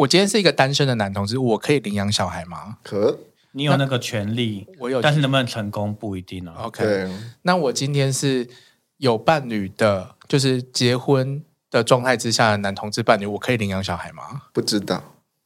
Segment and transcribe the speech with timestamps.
[0.00, 2.78] 我今天是一个单身的男同志，我可以领养小孩吗？
[2.82, 3.18] 可，
[3.52, 6.54] 你有那个权利，我有，但是能不能成功不一定哦。
[6.62, 7.06] OK，
[7.42, 8.48] 那我今天是
[8.96, 14.44] 有伴侣的，就是结婚的状态之下的男同志伴侣，我可以领养小孩吗？
[14.54, 15.02] 不知道，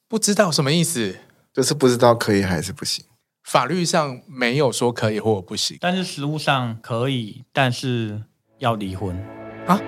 [0.07, 1.17] 不知道什么意思？
[1.53, 3.05] 就是不知道可以还是不行。
[3.43, 8.23] 法律上没有说可以或不行，但是实务上可以，但是
[8.59, 9.17] 要离婚
[9.67, 9.81] 啊。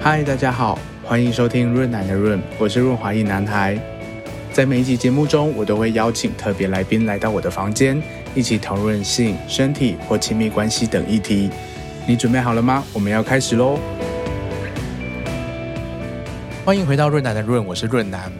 [0.00, 0.76] 嗨，大家好。
[1.08, 3.80] 欢迎收听润男的润，我是润滑一男孩。
[4.52, 8.02] 在每一集节目中，我都会邀请特别来宾来到我的房间，
[8.34, 11.48] 一起讨论性、身体或亲密关系等议题。
[12.08, 12.82] 你准备好了吗？
[12.92, 13.78] 我们要开始喽！
[16.64, 18.32] 欢迎回到润男的润，我是润男。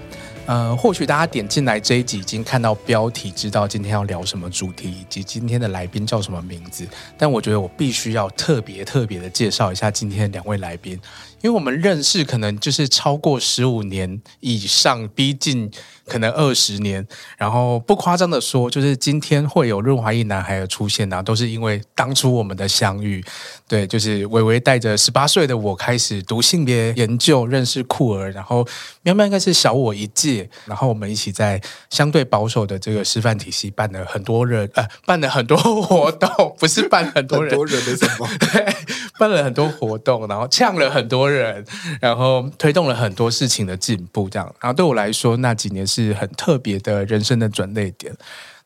[0.46, 6.86] 呃，或许大家点进来这一集已经看到标题，知道今天要聊什么主题，以及今天的来宾叫什么名字。
[7.18, 11.00] 但我觉得我必须要特别特别的介绍一下今天的两位来宾。
[11.46, 15.70] 因为我们认识可能就是超过十五年以上，逼近
[16.04, 17.06] 可能二十年。
[17.38, 23.24] 然后不夸张的说，就是今天会有润滑一男孩的出现呢、啊，都是因为当初我们的相遇。
[23.68, 28.66] 对，就是微微带着十八岁的我开始读性别研究，认识酷儿，然后
[29.02, 38.28] 喵喵应该是小我一届，然后我们一起在相对保守的这个师范体系办了很多人，呃，办了很多活动，不是办很多人，很多人的什么？
[38.52, 38.66] 对，
[39.16, 41.30] 办了很多活动，然后呛了很多。
[41.30, 41.35] 人，
[42.00, 48.14] 然后推动了很多事情的进步，这样，然后对我来说，那几年是很特别的人生的转捩点。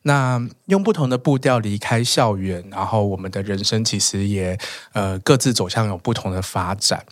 [0.02, 4.58] 那用不同的步调离开校园，然后我们的人生其实也
[4.92, 7.04] 呃各自走向有不同的发展。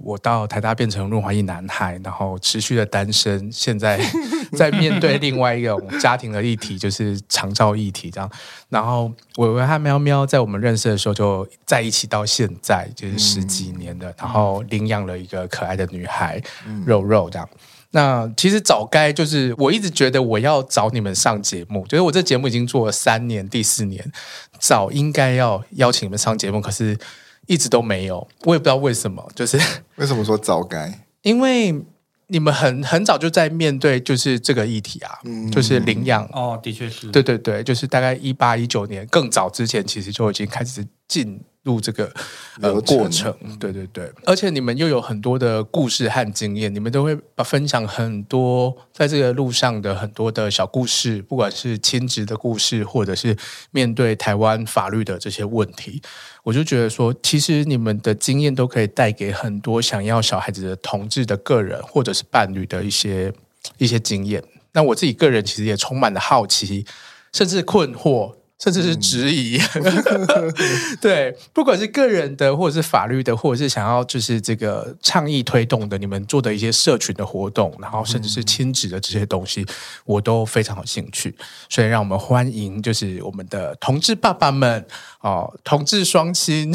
[0.00, 4.00] 我到台大变成润滑一男孩，然后持续的单身，现在
[4.56, 8.30] 在面对另外一种家庭的议题，就是长照议题这样。
[8.68, 16.40] 然后伟伟和喵喵在我们认识的时候就在一起到现在，就是十几年的，然后领养了一个可爱的女孩
[16.84, 17.48] 肉肉这样。
[17.96, 24.12] 那其实早该就是我一直觉得我要找你们上节目，觉得我这节目已经做了三年，第四年，
[24.60, 26.98] 早应该要邀请你们上节目，可是
[27.46, 29.58] 一直都没有，我也不知道为什么，就是
[29.96, 31.06] 为什么说早该？
[31.22, 31.74] 因为
[32.26, 41.40] 你们很很早就在面对就是这个议题啊，嗯、就是领养哦，的确是，对对对，就是大概一八一九年更早之前，其实就已经开始进。
[41.66, 42.10] 入这个
[42.62, 53.36] 呃过程，对对对，而且你们又有很多的故事和经验，你们都会把分享很多在这个路上的很多的小故事，不管是亲职的故事，或者是
[53.72, 56.00] 面对台湾法律的这些问题，
[56.44, 63.32] 我就觉得说，其实你们的经验都可以带给很多想要小孩子的同志的个人或者是伴侣的一些
[63.78, 64.40] 一些经验。
[64.72, 66.86] 那我自己个人其实也充满了好奇，
[67.32, 68.34] 甚至困惑。
[68.58, 70.54] 甚至是质疑，嗯、
[71.00, 79.66] 对，不管是个人的，或者是法律的，或者是想要就是这个倡议推动的，你们做的一些社群的活动，然后甚至是亲子的这些东西，
[80.04, 81.36] 我都非常有兴趣。
[81.68, 84.86] 所以，让我们欢迎就是我们的同志爸爸们
[85.26, 86.72] 哦，同志双亲，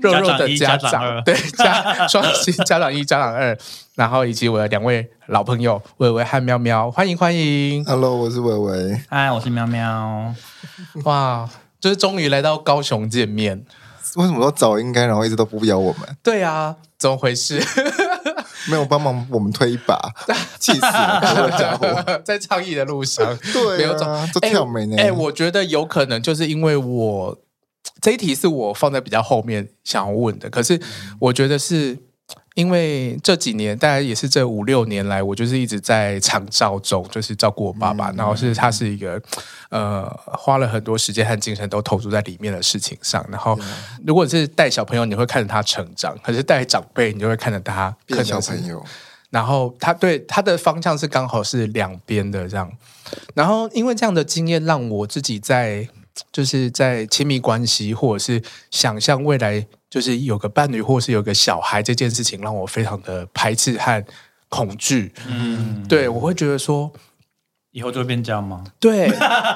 [0.00, 3.56] 肉肉的家长，家长对家双亲家长一家长二。
[3.94, 7.82] 然后以及我的两位老朋友伟伟和喵喵，欢迎欢迎。
[7.86, 9.00] Hello，我是伟伟。
[9.08, 10.34] 嗨，我是喵喵。
[11.04, 11.48] 哇，
[11.80, 13.64] 就是终于来到高雄见面。
[14.16, 16.16] 为什么说早应该，然后一直都不邀我们？
[16.22, 17.62] 对啊，怎么回事？
[18.68, 19.98] 没有帮忙我们推一把，
[20.58, 21.20] 气死了！
[21.50, 24.96] 这家伙 在倡议的路上， 对、啊，没有找都跳没呢。
[24.98, 27.38] 哎，我觉得有可能就是因为我
[28.02, 30.80] 这一题是我放在比较后面想要问的，可是
[31.20, 31.98] 我觉得是。
[32.54, 38.10] 因为这几年，大概也是这五六年来，我就是一直在长照中，就是照顾我爸爸。
[38.10, 39.22] 嗯、然后是他是一个，
[39.68, 43.24] 呃，花了很多时间和精神都投注在里面的事情上。
[43.30, 43.58] 然后，
[44.04, 48.84] 如果是带小朋友，你会看着他成长；可是带长辈，你就会看着他变小朋友。
[49.30, 52.68] 然后他对他的方向是刚好是两边的这样。
[53.32, 55.88] 然后因为这样的经验，让我自己在
[56.32, 59.66] 就是在亲密关系或者是想象未来。
[59.90, 64.04] 就是有个伴侣，或是有个小孩这件事情，让我非常的排斥和
[64.48, 65.12] 恐惧。
[65.26, 66.92] 嗯，对，我会觉得说，
[67.72, 68.62] 以后就会变这样吗？
[68.78, 69.10] 对，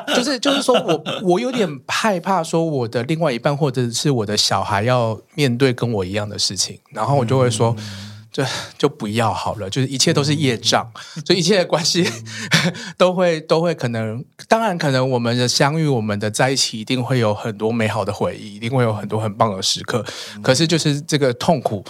[0.08, 7.72] 就是就是说我我有点害怕，说我的另外一半或者是我的小孩要面对跟我一样的事情，然后我就会说。
[7.78, 8.44] 嗯就
[8.76, 10.90] 就不要好了，就是一切都是业障，
[11.24, 12.04] 所以一切的关系
[12.98, 20.04] 都会都会可能，当然可能我们的相遇，我们的在一起，一定会有很多美好的回忆，一定会有很多很棒的时刻。
[20.42, 21.84] 可是就是这个痛苦，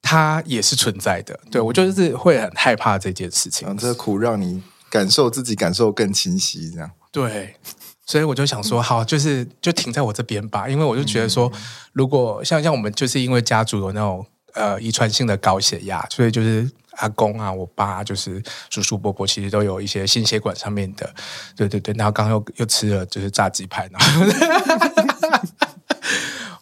[0.00, 1.38] 它也是存在的。
[1.50, 6.90] 对，我就是会很害怕这件事情，这苦让你感受自己感受更清晰，这样。
[7.12, 7.54] 对，
[8.06, 11.52] 所以我就想说，好，就是就停在我这边吧，因为我就觉得说，
[11.92, 14.26] 如果像像我们就是因为家族有那种。
[14.56, 21.08] 呃遗传性的高血压，所以就是阿公啊、我爸就是叔叔伯伯，其实都有一些心血管上面的，
[21.54, 21.94] 对对对。
[21.96, 24.26] 然后刚刚又又吃了就是炸鸡排，然后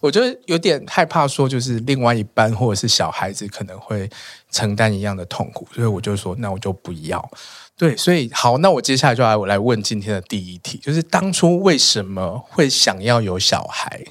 [0.00, 4.10] 我就有点害怕说，就是另外一半或者是小孩子可能会
[4.50, 7.30] 承担一样的痛苦，所以我就说，那我就不要。
[7.76, 14.04] 对，所以好，那我接下来就来我来问今天的第一题，就是当初为什么会想要有小孩？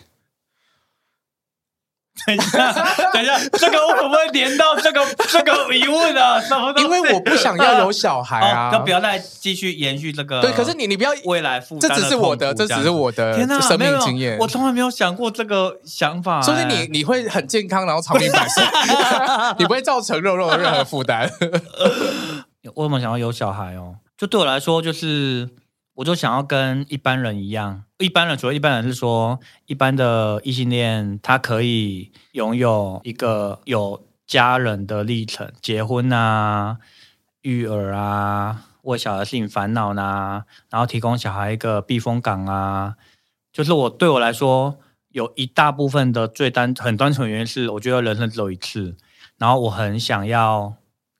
[2.25, 2.71] 等一下，
[3.11, 6.39] 等一下，这个我可不可以连到这个这个疑问啊？
[6.39, 6.71] 什么？
[6.77, 10.39] 因为我不想要有小孩啊，就不要再继续延续这个。
[10.39, 14.37] 对，可是你你不要未来负担，这只是我的，这只是我的天哪，生命经验。
[14.37, 18.63] 我从来没有想过这个想法，所以你你会很健康，然后长命百岁，
[19.57, 21.29] 你不会造成肉肉的任何负担。
[22.75, 23.95] 我怎么想要有小孩哦？
[24.15, 25.49] 就对我来说，就是
[25.95, 27.83] 我就想要跟一般人一样。
[27.97, 36.79] 一般人，除了一般人是说，一般的异性恋，他可以拥有一个有家人的历程，结婚啊、
[37.41, 42.95] 育儿啊、为小孩事情烦恼呐，然后提供小孩一个避风港啊。
[43.51, 44.79] 就是我对我来说，
[45.09, 48.95] 有一大部分的最单很单纯的原因是，我觉得人生只有一次，
[49.37, 50.75] 然后我很想要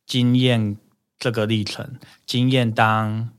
[0.06, 0.78] 经验。
[1.20, 1.96] 这个历程，
[2.26, 3.30] 经验当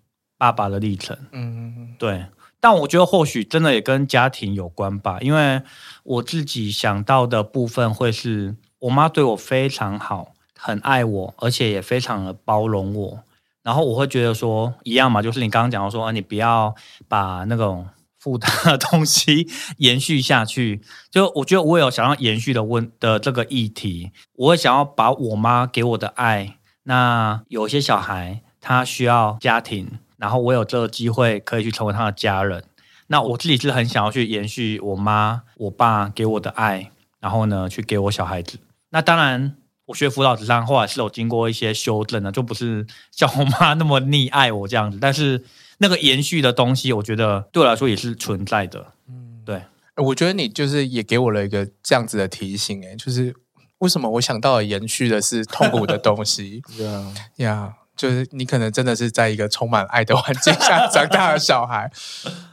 [0.44, 2.26] 爸爸的历程，嗯，对。
[2.60, 5.62] 但我觉得或许真的也跟家庭有关吧，因为
[6.02, 13.22] 我自己想到的部分会是我妈对我非常好，很爱我，而且也非常的包容我。
[13.62, 16.74] 然后我会觉得说一样嘛，就是你刚刚讲到说，啊你不要
[17.08, 17.88] 把那种
[18.18, 19.48] 负担的东西
[19.78, 20.82] 延续下去。
[21.10, 26.58] 就我觉得我有想要延续的问的这个议题，我会想要把我妈给我的爱。
[26.84, 32.64] 那有些小孩他需要家庭，然后我有这个机会可以去成为他的家人。
[33.08, 36.90] 那我自己是很想要去延续我妈、我爸给我的爱，
[37.20, 38.58] 然后呢，去给我小孩子。
[38.88, 39.54] 那当然，
[39.84, 44.96] 我学辅导之上后来是有经过一些修正的，就不是像我妈那么溺爱我这样子。
[44.98, 45.44] 但是
[45.76, 48.92] 那个延续的东西，我觉得对我来说也是存在的。
[49.06, 49.62] 嗯，对，
[49.96, 53.34] 我觉得你就是也给我了一个这样子的提醒，诶，就是。
[53.78, 56.62] 为什么我想到了延续的是痛苦的东西？
[56.78, 61.90] 呀呀，就是你可能真的是在一个充满爱的环境下 长大的小孩，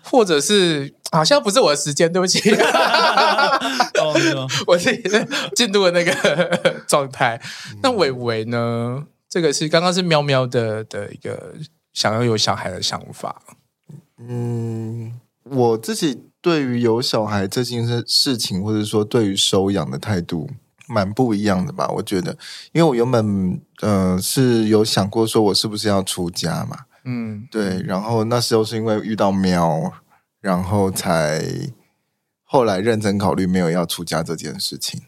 [0.04, 2.40] 或者是好像不是我的时间，对不起，
[4.68, 5.04] 我自己
[5.56, 7.42] 进入了那个状态。
[7.82, 9.06] 那伟伟呢？
[9.30, 11.54] 这个是刚刚是喵喵的的一个
[11.94, 13.42] 想要有小孩的想法。
[14.18, 20.50] 嗯，我自己对于有小孩这件事事情，或者说对于收养的态度。
[20.92, 22.38] 蛮不一样的吧，我觉得，
[22.74, 29.94] 因为我原本呃是有想过说，我是不是要出家嘛，嗯，对，然后那时候是因为遇到喵，
[30.42, 31.42] 然后才
[32.44, 35.02] 后来认真考虑没有要出家这件事情，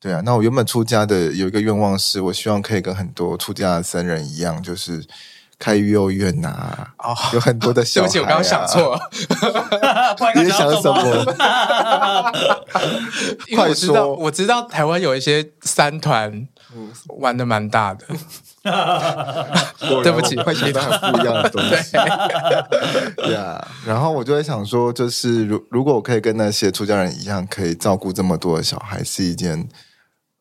[0.00, 5.06] 对啊，那我原本出家的有一个愿望是，我希望可以跟很多出家的僧人一样，就是。
[5.62, 8.00] 开育幼院呐、啊，哦，有很多的小。
[8.02, 9.10] 对不起，我刚刚想错了。
[10.34, 11.32] 你在想什么？
[13.54, 14.12] 快说！
[14.16, 16.48] 我知道台湾有一些三团，
[17.20, 18.04] 玩的蛮大的。
[20.02, 21.92] 对不起，快学到很不一样的东西。
[23.18, 29.68] 对呀，然后我就在想说，就是如如果我可以跟那些出家人一样，可以照顾这么多的小孩，是一件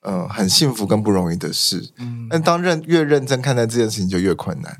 [0.02, 1.92] 嗯、呃、很幸福跟不容易的事。
[2.00, 4.80] 嗯，但当认越认真看待这件事情，就越困难。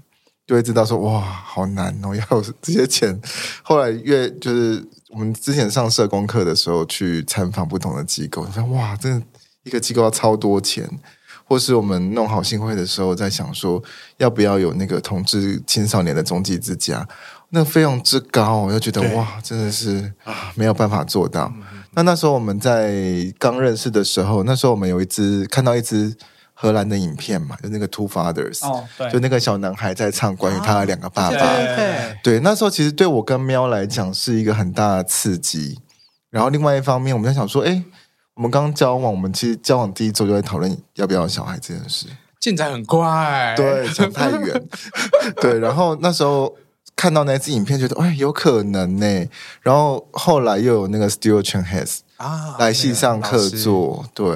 [0.52, 3.18] 就会知道说哇，好难哦， 要有这些钱。
[3.64, 9.26] 后来越就是我们之前上社工课的时候，去参访不同的机构，说哇，真的
[9.64, 10.86] 一个机构要超多钱。
[11.46, 13.82] 或是我们弄好新会的时候，在想说
[14.18, 17.08] 要不要有那个同志青少年的中继之家，
[17.52, 21.50] 那个费用之高，我就觉得哇，真的是啊，没有办法做到。
[21.92, 26.14] 那那时候我们在刚认识的时候，那时候我们有一只看到一支。
[26.62, 31.36] 荷兰的影片嘛，就那个 Two Fathers，哦，就那个小男孩在唱关于他的两个爸爸。
[31.36, 35.80] 啊、对，对，对，对，那时候其实对我跟喵来讲是一个很大的刺激。
[36.30, 37.84] 然后另外一方面，我们在想说，哎，
[38.36, 42.06] 我们刚刚交往，我们其实交往第一周就在讨论要不要小孩这件事，
[42.40, 44.64] 进展很快，对，讲太远。
[45.42, 46.56] 对，然后那时候
[46.96, 49.26] 看到那支影片，觉得哎，有可能呢。
[49.62, 54.28] 然后后来又有那个 Stuart Chenhaez 啊来系上客座，对。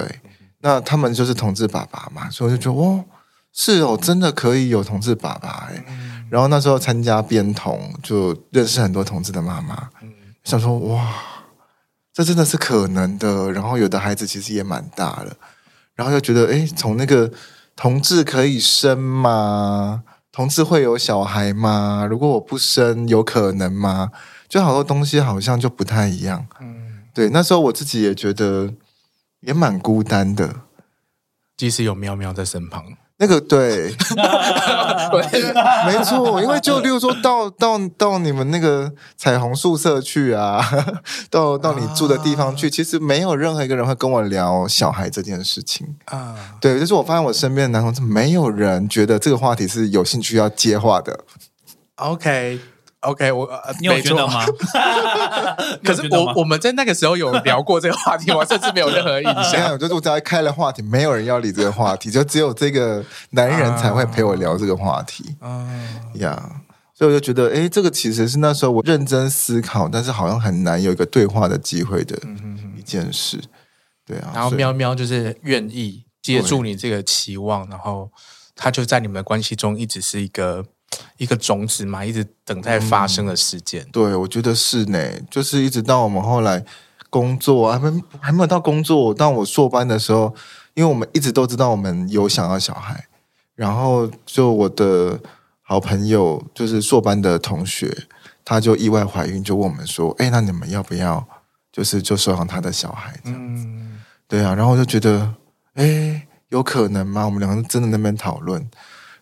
[0.66, 3.04] 那他们就是同志爸爸嘛，所以我就觉得哦，
[3.52, 5.84] 是哦，真的可以有同志爸爸哎。
[5.86, 10.10] 嗯、然后那时候参加编童，就认识很多同志的妈妈，嗯、
[10.42, 11.14] 想说哇，
[12.12, 13.52] 这真的是可能的。
[13.52, 15.32] 然后有的孩子其实也蛮大了，
[15.94, 17.30] 然后又觉得哎，从那个
[17.76, 20.02] 同志可以生吗？
[20.32, 22.04] 同志会有小孩吗？
[22.10, 24.10] 如果我不生，有可能吗？
[24.48, 26.44] 就好多东西好像就不太一样。
[26.60, 28.72] 嗯，对，那时候我自己也觉得。
[29.46, 30.56] 也蛮孤单的，
[31.56, 32.84] 即使有喵喵在身旁。
[33.18, 33.94] 那个对，
[35.86, 40.62] 没错，因为就例如说到到到你们那个彩虹宿舍去啊，
[41.30, 46.58] 到到你住的地方去，其实没有任何一个人会跟我聊小孩这件事情啊。
[46.60, 51.20] 对，就是我发现我身边的男同志没有人觉得这个话题是有兴趣要接话的。
[51.94, 52.60] OK。
[53.06, 53.48] OK，我
[53.80, 54.44] 你有觉得吗？
[55.84, 59.78] 可是我我们在那个时候有聊过这个话题，我甚至没有任何印象。
[59.78, 65.36] 就是我只要开了话题，没有人要理这个话题，就只有这个男人才会陪我聊这个话题。
[65.40, 66.60] 嗯，呀，
[66.94, 72.18] 所以我就觉得，哎，这个其实是那时候我认真思考，但是好像很难有一个对话的机会的
[72.76, 73.40] 一件事。
[74.04, 78.10] 对啊，然后喵喵就是愿意接住你这个期望，然后
[78.56, 80.64] 他就在你们的关系中一直是一个。
[81.16, 83.82] 一个种子嘛，一直等待发生的事件。
[83.82, 84.98] 嗯、对，我觉得是呢，
[85.30, 86.64] 就是一直到我们后来
[87.10, 90.34] 工作还没还没有到工作，到我硕班的时候，
[90.74, 93.06] 因为我们一直都知道我们有想要小孩，
[93.54, 95.18] 然后就我的
[95.62, 98.06] 好朋友就是硕班的同学，
[98.44, 101.26] 他就意外怀孕，就问我们说：“哎，那你们要不要
[101.72, 105.34] 就是就收养他的小孩？”这样子，嗯、对啊，然后我就觉得，
[105.74, 107.24] 哎，有可能吗？
[107.24, 108.68] 我们两个真的那边讨论，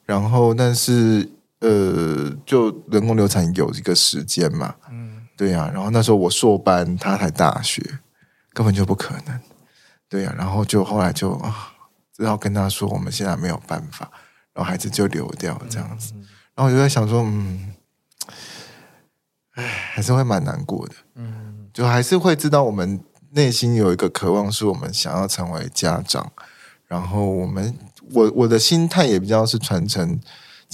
[0.04, 1.30] 然后但是。
[1.64, 5.70] 呃，就人工流产有一个时间嘛，嗯，对呀、啊。
[5.72, 7.82] 然后那时候我硕班，他才大学，
[8.52, 9.40] 根本就不可能，
[10.06, 10.36] 对呀、啊。
[10.36, 11.72] 然后就后来就啊，
[12.14, 14.10] 只好跟他说，我们现在没有办法，
[14.52, 16.12] 然后孩子就流掉这样子。
[16.16, 16.20] 嗯、
[16.54, 17.74] 然后我就在想说，嗯，
[19.52, 26.30] 哎，还是会蛮难过的，嗯，就还是会知道我们内心有一个渴望，是我们想要成为家长。
[26.86, 27.74] 然后我们，
[28.12, 30.20] 我我的心态也比较是传承。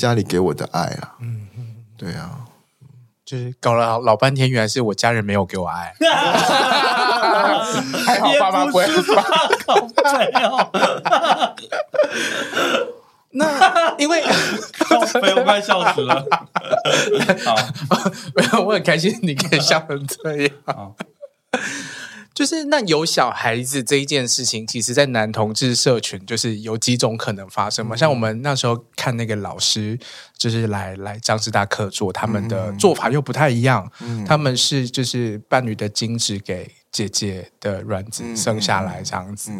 [0.00, 2.40] 家里给我的爱啊，嗯嗯，对啊，
[3.23, 5.92] 就是搞了老半天，原来是我家人没有给我爱，
[8.07, 8.87] 还好爸爸不会。
[13.33, 16.26] 那因为我快笑死了，
[17.45, 17.54] 好，
[18.35, 20.95] 没有，我很开心你可以笑成这样。
[22.41, 27.95] 就是那有小孩子这一件事情，其实，在男同志社群，就是有几种可能发生嘛。
[27.95, 29.99] 嗯、像我们那时候看那个老师，
[30.39, 33.87] 就是来来张师大客座，他们的做法又不太一样。
[34.01, 39.53] 嗯、他们是就是伴侣的精子给姐姐的卵子生下来这样子。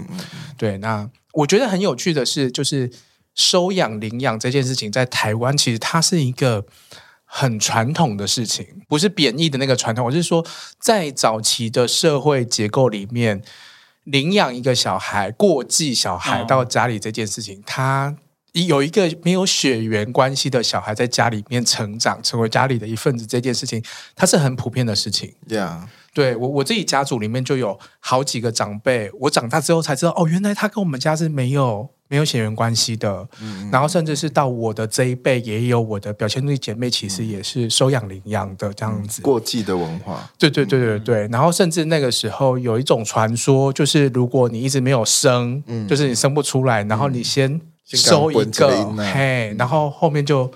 [0.57, 2.91] 对，那我觉得很有趣的是，就是
[3.35, 6.65] 收养领养这件事情，在台湾其实它是一个。
[7.33, 10.45] 很传统的事情，不是贬义的那个传统，我是说，
[10.81, 13.41] 在早期的社会结构里面，
[14.03, 18.17] 领养一个小孩、过继小孩到家里这件事情，他
[18.53, 23.81] 有一个没有血缘关系的小孩在家里面成长，成为家里的一份子，这件事情，
[24.17, 25.33] 它是很普遍的事情。
[25.49, 25.83] Yeah.
[26.13, 31.91] 对，我我自己家族里面就有好几个长辈，我长大之后才知道，哦，原来他跟我们家是没有。
[32.11, 39.23] 没有血缘关系的，嗯、然后甚至是到我的这一辈，也有我的表兄弟姐妹，其实也是收养领养的这样子。
[39.23, 41.29] 过继的文化，对对对对对。
[41.29, 50.51] 然后甚至那个时候有一种传说，就是如果你一直没有生，嗯、就是你生不出来，然后你先收一个，嗯、嘿，然后后面就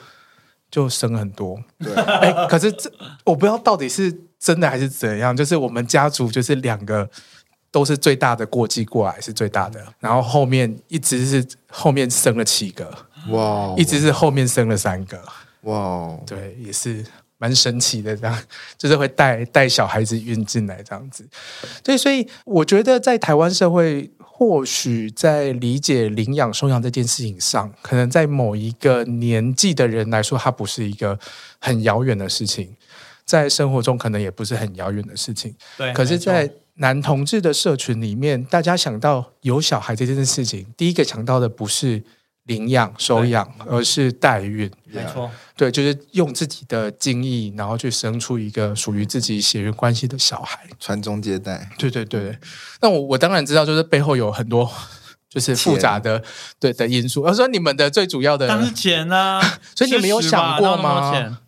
[0.73, 1.57] 就生很多。
[1.79, 2.91] 对，哎，可是这
[3.25, 7.09] 我不知道到底是真的还是怎样，就是我们家族就是两个。
[7.75, 12.89] 都是最大的过继过来是最大的，然后后面一直是后面生了七个，
[13.31, 15.21] 哇一直是后面生了三个，
[15.63, 17.05] 哇对，也是
[17.37, 18.43] 蛮神奇的，这样
[18.79, 21.29] 就是会带带小孩子运进来这样子，
[21.83, 31.19] 对，所以我觉得在台湾社会，或许在理解领养收养这件事情上，可能在某一个年纪的人来说，它不是一个
[31.59, 32.77] 很遥远的事情，
[33.25, 42.03] 在生活中可能也不是很遥远的事情，对，可是，在男同志的社群里面，大家想到有小孩这件事情，第一个想到的不是
[42.45, 44.71] 领养、收养，而是代孕。
[44.85, 51.71] 没错，对，就是用自己的精液，然后去生出一个属于自己血缘关系的小孩，传宗接代。
[51.79, 52.37] 对对对。
[52.83, 54.71] 那我我当然知道，就是背后有很多
[55.31, 56.29] 就是复杂的钱
[56.61, 57.23] 对的因素。
[57.23, 59.41] 我说你们的最主要的当然钱啊，
[59.75, 61.41] 所以你们有想过吗？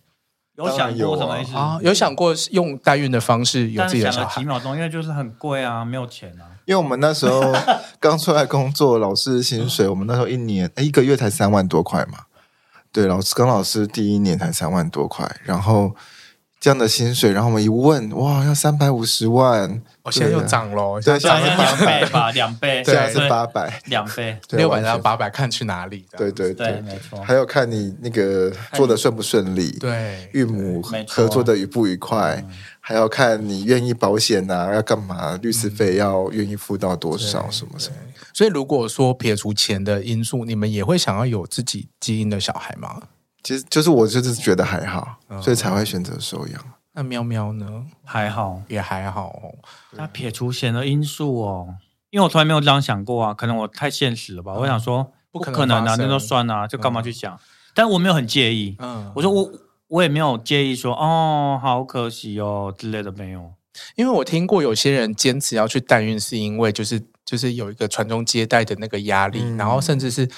[0.57, 1.79] 有想过什么意思啊？
[1.83, 4.41] 有想过用代孕的方式有自己的小孩？
[4.41, 6.57] 几秒钟，因为就是很贵啊，没有钱啊。
[6.65, 7.55] 因为我们那时候
[8.01, 12.21] 刚出来工作，老师薪水，我们那时候一年一个月才三万多块嘛。
[12.91, 15.95] 对，老师刚老师第一年才三万多块，然后
[16.59, 19.71] 这样的薪水，然后我们一问，哇，要三百五十万，
[20.03, 26.05] 哦，现在又涨了，对，现在是两倍吧，两倍，现在是八百，两倍，六百到八百，看去哪里？
[26.17, 32.43] 对对对，没错，还有看你那个做的顺不顺利，对，孕母合作的愉不愉快，
[32.81, 37.97] 还要看你愿意保险啊，要干嘛，律师费要愿意付到多少，什么什么。
[38.33, 43.03] 所以如果说撇除钱的因素，你们也会想要有自己基因的小孩吗？
[43.47, 46.61] 其实就是我就是觉得还好，所以才会选择收养。
[46.95, 47.85] 那喵喵呢？
[48.05, 49.55] 还好，也还好哦。
[49.93, 51.77] 那撇除钱的因素哦，
[52.11, 54.53] 因为我从来没有这样想过啊，可能我太现实了吧。
[54.55, 57.39] 我想说，不可能啊，那就算啊，就干嘛去想？
[57.73, 58.75] 但我没有很介意。
[58.81, 59.49] 嗯，我说我
[59.87, 63.53] 我也没有介意说哦，好可惜哦之类的没有。
[63.95, 70.29] 因为我听过有些人坚持要去代孕，是因为就是就是有一个传宗接代的那个压力，然后甚至是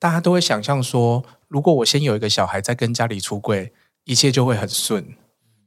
[0.00, 1.22] 大家都会想象说。
[1.50, 3.72] 如果我先有一个小孩，再跟家里出柜，
[4.04, 5.04] 一切就会很顺，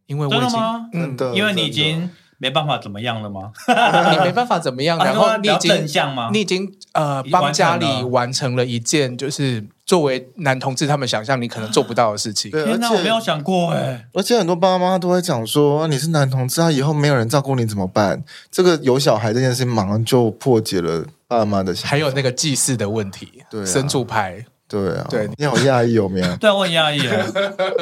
[0.06, 0.60] 因为我已经，
[0.94, 3.52] 嗯，因为你已经没办法怎么样了吗？
[4.14, 5.86] 你没办法怎么样， 然后你已经，
[6.32, 12.50] 你已经呃帮家里完成了一件，就是作为男同志他们想象你可能做不到的事情。
[12.50, 14.08] 天哪，我没有想过哎！
[14.14, 18.24] 而且很多爸妈都会讲说，你是男同志，啊以后没有人照顾你怎么办？
[18.50, 21.06] 这个有小孩这件事，马上就破解了
[21.38, 21.74] 爸妈的。
[21.84, 24.46] 还有那个祭祀的问题，对，神主牌。
[24.66, 26.34] 对啊，对，你好讶异有没有？
[26.38, 27.26] 对啊，我很讶异啊，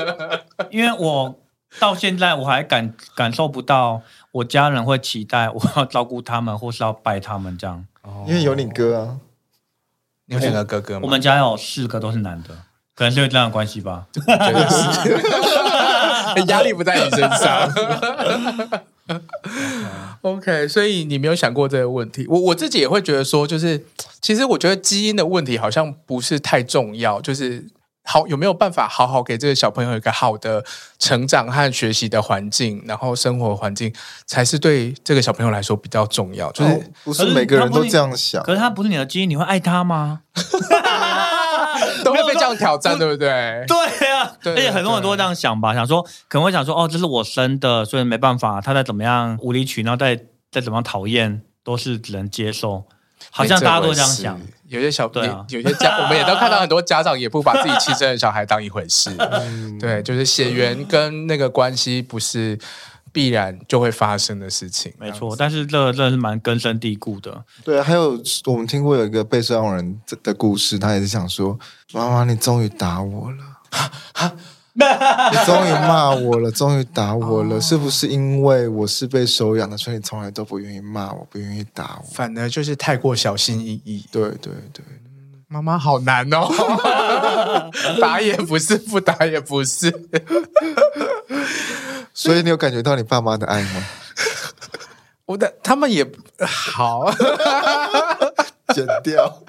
[0.69, 1.33] 因为我
[1.79, 4.01] 到现在我还感感受不到
[4.33, 7.85] 我家人会期待我要照顾他们，或是要拜他们这样。
[8.27, 9.17] 因为有你哥啊，
[10.25, 11.01] 你有两个哥哥吗？
[11.03, 12.49] 我们家有四个都是男的，
[12.93, 14.05] 可能是因为这样的关系吧。
[16.47, 17.71] 压力不在你身上。
[20.21, 22.25] OK，所以你没有想过这个问题。
[22.27, 23.83] 我我自己也会觉得说，就是
[24.21, 27.65] 其实我觉得基因的问题好像不是太重要，就是
[28.03, 30.63] 好有没有办法好好给这个小朋友一个好的
[30.99, 33.91] 成长和学习的环境，然后生活环境
[34.25, 36.51] 才是对这个小朋友来说比较重要。
[36.51, 40.21] 就是、哦、不是每个人都这样想，可是他不是你的基因，你会爱他吗？
[42.03, 43.63] 都会被这样挑战，对不对？
[43.67, 50.15] 对啊，而且很多人都会这样想吧，想说可能会想说，哦，这是我生的，所以没办法，他再怎么样无理取闹，再
[50.51, 52.83] 再怎么样讨厌，都是只能接受。
[53.29, 59.11] 好像大家都这样想，有些小对啊，有些家 我们也都看到很多家长也不把自己亲生的小孩当一回事。
[59.79, 62.57] 对，就是血缘跟那个关系不是。
[63.11, 65.35] 必然就会发生的事情，没错。
[65.37, 67.43] 但是这真的是蛮根深蒂固的。
[67.63, 71.57] 对，还有我们听过有一个被收养人的故事，他也是想说
[71.93, 73.37] ：“妈妈，你终于打我了，
[74.73, 82.09] 你终于骂我了，终于打我了，是不是因为我是被收养的，所以你从来都不愿意骂我，不愿意打我？
[82.13, 84.83] 反而就是太过小心翼翼。”对对对，
[85.47, 86.47] 妈妈好难哦，
[87.99, 89.91] 打也不是，不打也不是。
[92.13, 93.85] 所以你有感觉到你爸妈的爱吗？
[95.27, 96.05] 我的他们也
[96.45, 97.09] 好，
[98.73, 99.41] 剪掉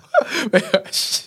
[0.52, 1.24] 没关系。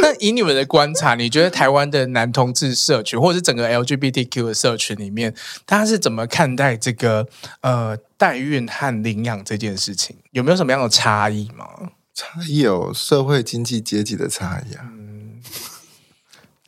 [0.00, 5.34] 那以你们的观察，你觉得台湾的男同志社群，或者是整个 LGBTQ 的社群里面，
[5.66, 7.28] 他是怎么看待这个
[7.60, 10.16] 呃代孕和领养这件事情？
[10.32, 11.66] 有没有什么样的差异吗？
[12.14, 14.84] 差异有社会经济阶级的差异啊。
[14.92, 14.99] 嗯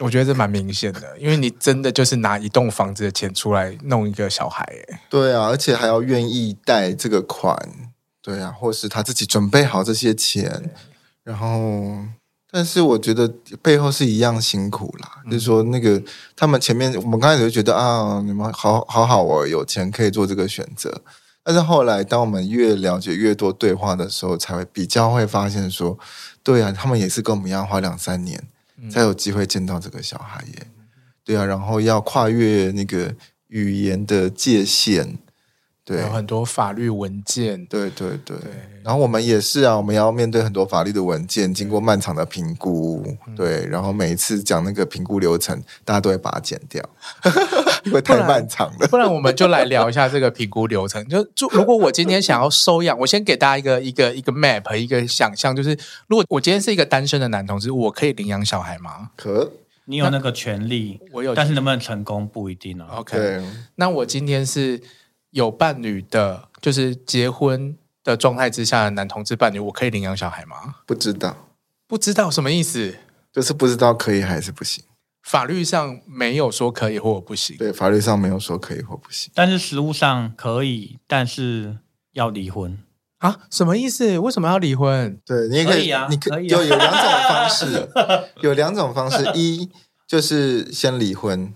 [0.03, 7.57] 我觉得这蛮明显的，因为你真的就是拿一栋房子的钱出来弄一个小孩，哎，对啊，而且还要愿意贷这个款，
[8.21, 10.71] 对啊，或是他自己准备好这些钱，
[11.23, 12.05] 然后，
[12.51, 16.03] 但是我觉得背后是一样辛苦啦，嗯、就是说那个
[16.35, 21.01] 他们前面我们刚开始就觉得啊，你们好好好哦，有钱可以做这个选择，
[21.45, 25.97] 但是后来当我们越了解越多对话的时候，才会比较会发现说，
[26.43, 28.43] 对啊，他们也是跟我们一样花两三年。
[28.91, 30.67] 才有机会见到这个小孩耶，
[31.25, 33.15] 对啊，然后要跨越那个
[33.49, 35.19] 语言的界限，
[35.85, 38.51] 对，有很多法律文件，对对对，对，
[38.85, 46.81] 然后我们也是啊，我们要面对很多法律的文件，经过漫长的评估，对，然后每一次讲那个评估流程，大家都会把它剪掉，
[47.83, 48.87] 因为太漫长了。
[48.87, 51.05] 不然我们就来聊一下这个评估流程。
[51.09, 59.11] 就就如果我今天想要收养，我先给大家一个一个一个 map，一个想象，就是如果我今天是一个单身的男同志，我可以领养小孩吗？
[59.17, 59.51] 可。
[59.85, 62.87] 你有那个权利，我有，但是能不能成功不一定啊。
[62.99, 63.43] OK，
[63.75, 64.81] 那我今天是
[65.33, 70.77] 有伴侣的，就是结婚的状态之下的男同志伴侣，我可以领养小孩吗？
[70.87, 71.49] 不知道，
[71.87, 72.95] 不知道什么意思？
[73.33, 74.85] 就是不知道可以还是不行。
[75.23, 77.57] 法律上没有说可以或不行。
[77.57, 81.79] 对，法律上没有说可以或不行，但是实务上可以，但是
[82.13, 82.79] 要离婚。
[83.19, 84.19] 啊，什么意思？
[84.19, 85.17] 为什么要离婚？
[85.25, 87.89] 对，你也可以，可以啊，你可以有有两种方式，
[88.43, 89.71] 有两种方式， 一
[90.09, 91.55] 就是先离婚，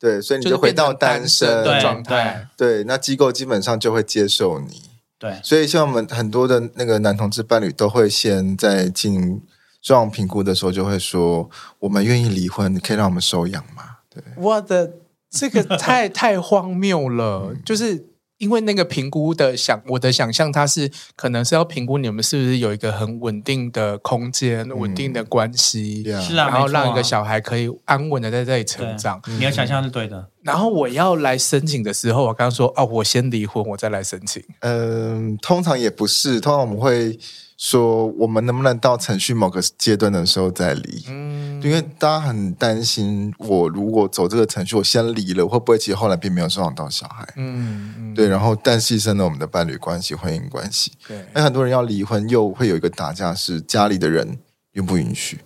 [0.00, 2.48] 对，所以你就回到单身的状态。
[2.56, 4.82] 对，那机构基本上就会接受你。
[5.18, 9.42] 对，所以像我们很多的那个男同志伴侣都会先在进
[9.82, 13.82] 状况评估的时候就会说，我们愿意离婚，你可以让我们收养吗？
[14.08, 14.92] 对，我的
[15.30, 18.06] 这个太 太荒谬了，就是。
[18.38, 29.20] 因为那个评估的想，我的想象，它是可能是要评估你们是不是有一个很稳定的空间、嗯、稳定的关系，是啊，然后让一个小孩可以安稳的在这里成长。
[29.26, 30.28] 你要想象是对的。
[30.42, 34.42] 然后我要来申请的时候，我刚刚说哦，我先离婚，我再来申请。
[34.60, 37.18] 嗯，通常也不是，通常我们会。
[37.58, 41.04] 说我们能不能到程序某个阶段的时候再离？
[41.08, 47.26] 嗯，因为大家很担心，我如果走这个程序，我先离了，会不会其实后来并没有收养到小孩？
[47.36, 50.92] 嗯，嗯对，然后但牺牲了我们的伴侣关系、婚姻关系。
[51.08, 54.38] 对，那很多人要离婚，又会有一个打架，是家里的人
[54.74, 55.40] 允不允许？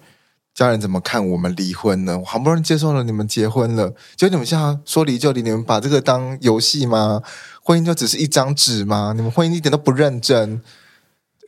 [0.54, 2.18] 家人怎么看我们离婚呢？
[2.18, 7.22] 我好不容易接受了你们结婚了，就你们现在说离就离，你们把这个当游戏吗？
[7.62, 9.14] 婚姻就只是一张纸吗？
[9.16, 10.60] 你们婚姻一点都不认真。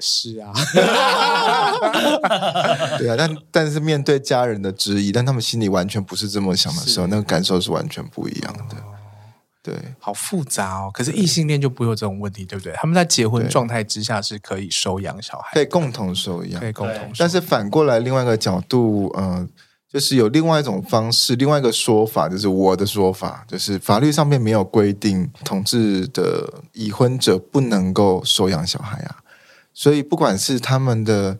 [0.00, 0.52] 是啊，
[2.98, 8.76] 对啊，但但是面对家人的质疑，但他们心里完全不是这么想的时候，那个感受是完全不一样的。
[9.62, 10.90] 对，好复杂哦。
[10.92, 12.74] 可是异性恋就不会有这种问题，对不对？
[12.74, 17.10] 他们在结婚状态之下是可以收养小孩，可以共同收养，可以共同。
[17.16, 19.48] 但是反过来，另外一个角度，呃，
[19.90, 29.16] 就是有另外一种方式，另外一个说法，就是我的说法，就是法律上面没有规定同志的已婚者不能够收养小孩啊。
[29.74, 31.36] 所以，不管是他们的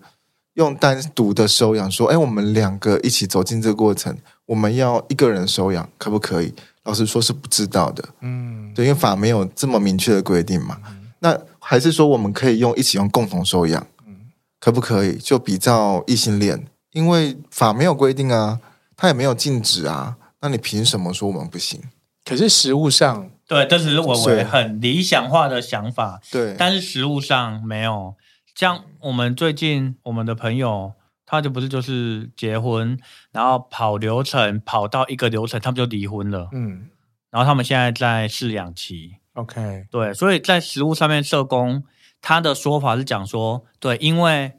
[0.54, 8.04] 用单独的收养，说：“哎，我们两个一起走进这个过程，我们要一个人收养，可不可以？”老实说，是不知道的。
[8.20, 10.78] 嗯，对，因为法没有这么明确的规定嘛。
[10.88, 14.14] 嗯、那还是说，我们可以用一起用共同收养，嗯，
[14.60, 15.16] 可不可以？
[15.16, 18.60] 就比较异性恋，因为法没有规定啊，
[18.96, 21.80] 他也没有禁止啊，那你凭什么说我们不行？
[22.24, 26.20] 可是实物上，对，这只是我为很理想化的想法。
[26.30, 28.14] 对，但是实物上没有。
[28.54, 30.92] 像我们最近我们的朋友，
[31.26, 32.98] 他就不是就是结婚，
[33.32, 36.48] 然后跑流程跑到一个流程，他们就离婚了。
[36.52, 36.88] 嗯，
[37.30, 39.16] 然后他们现在在试养期。
[39.32, 41.82] OK，对，所以在实务上面，社工
[42.20, 44.52] 他的说法是讲说，对，因为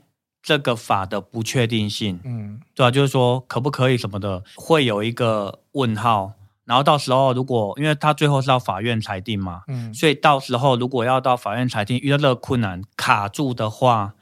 [0.44, 6.34] 这个法的不确定性，嗯，对啊，就是说可不可以什么的，会有一个问号。
[6.66, 14.14] 然后到时候，如果因为他最后是要法院裁定嘛，嗯，所以到时候如果要到法院裁定遇到这个困难卡住的话，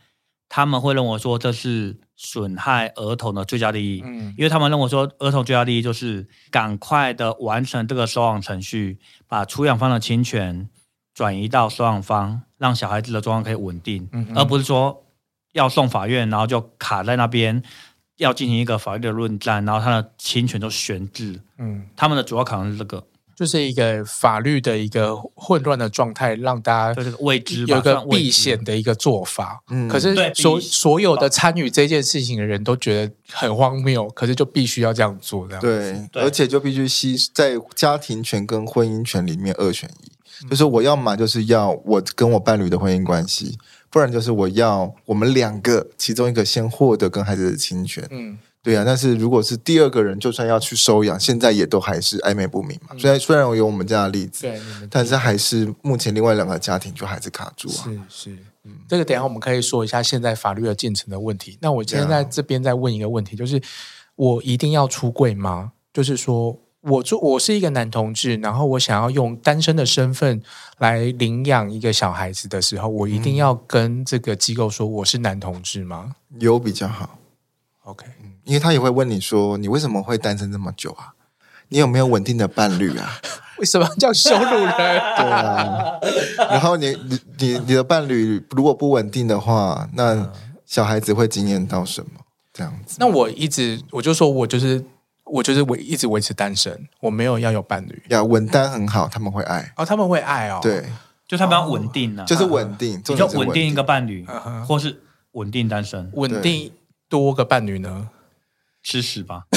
[0.50, 10.70] 他们会认为说这是损害儿童的最佳利益，嗯，因为他们认为说儿童最佳利益就是赶快的完成这个收养程序，把出养方的侵权
[11.14, 15.06] 转移到收养方，让小孩子的状况可以稳定，嗯，而不是说
[15.54, 17.64] 要送法院，然后就卡在那边。
[18.18, 21.40] 要进行一个法律的论战，然后他的侵权都悬置。
[21.58, 23.04] 嗯，他们的主要考量是这个，
[23.36, 29.62] 就是一个法律的一个混乱的状态，让大家就是未知，有一个避险的一个做法。
[29.70, 40.12] 嗯，可是所所有的参与这件事情的人都觉得很荒谬，可是就必须要这样做，这样对，对，而且就必须牺在家庭权跟婚姻权里面二选一，
[40.46, 43.58] 嗯，就是我要嘛就是要我跟我伴侣的婚姻关系。
[43.94, 48.84] 不然就是我要我们两个其中一个先获得跟孩子的侵权，嗯，对啊。
[48.84, 52.96] 但是如果是第二个人，就算要去收养，现在也都还是暧昧不明嘛。
[52.98, 57.84] 虽然虽然我有我们这样的例子，对，但是还是目前另外两个家庭就还是卡住啊。
[57.84, 61.60] 是是，嗯，这个等一下我们可以说一下现在法律的进程的问题。
[61.62, 63.62] 那我今天在这边再问一个问题，就是
[64.16, 65.74] 我一定要出柜吗？
[65.94, 66.60] 就是说。
[66.84, 70.44] 我做我是一个男同志，然后我想要用单身的身份
[70.80, 76.16] 来领养一个小孩子的时候，我一定要跟这个机构说我是男同志吗？
[76.40, 77.18] 有比较好
[77.86, 78.06] ，OK，
[78.44, 81.14] 因为他也会问你说，你为什么会单身这么久啊？
[81.70, 83.10] 你有没有稳定的伴侣啊？
[83.60, 84.76] 为什么叫羞辱人？
[85.16, 86.00] 对啊，
[86.50, 90.30] 然后你你你你的伴侣如果不稳定的话，那
[90.66, 92.10] 小孩子会惊艳到什么？
[92.52, 92.98] 这样子？
[93.00, 94.84] 那我一直我就说我就是。
[95.34, 98.04] 我就是维一直维持单身，我没有要有伴侣。
[98.10, 100.60] 要稳单很好，他们会爱哦，他们会爱哦。
[100.62, 100.86] 对，
[101.28, 104.24] 就他们要稳定呢、啊，就是稳定，你就稳定一个伴侣，
[104.68, 106.72] 或是稳定单身，稳定
[107.10, 108.10] 多个伴侣呢？
[108.84, 109.46] 吃屎吧！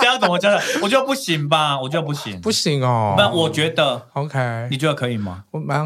[0.00, 0.62] 这样怎么真的？
[0.82, 1.80] 我觉得不行吧？
[1.80, 3.14] 我觉得不行，不行哦。
[3.18, 5.44] 那我觉得 OK，你觉得可以吗？
[5.50, 5.80] 我蛮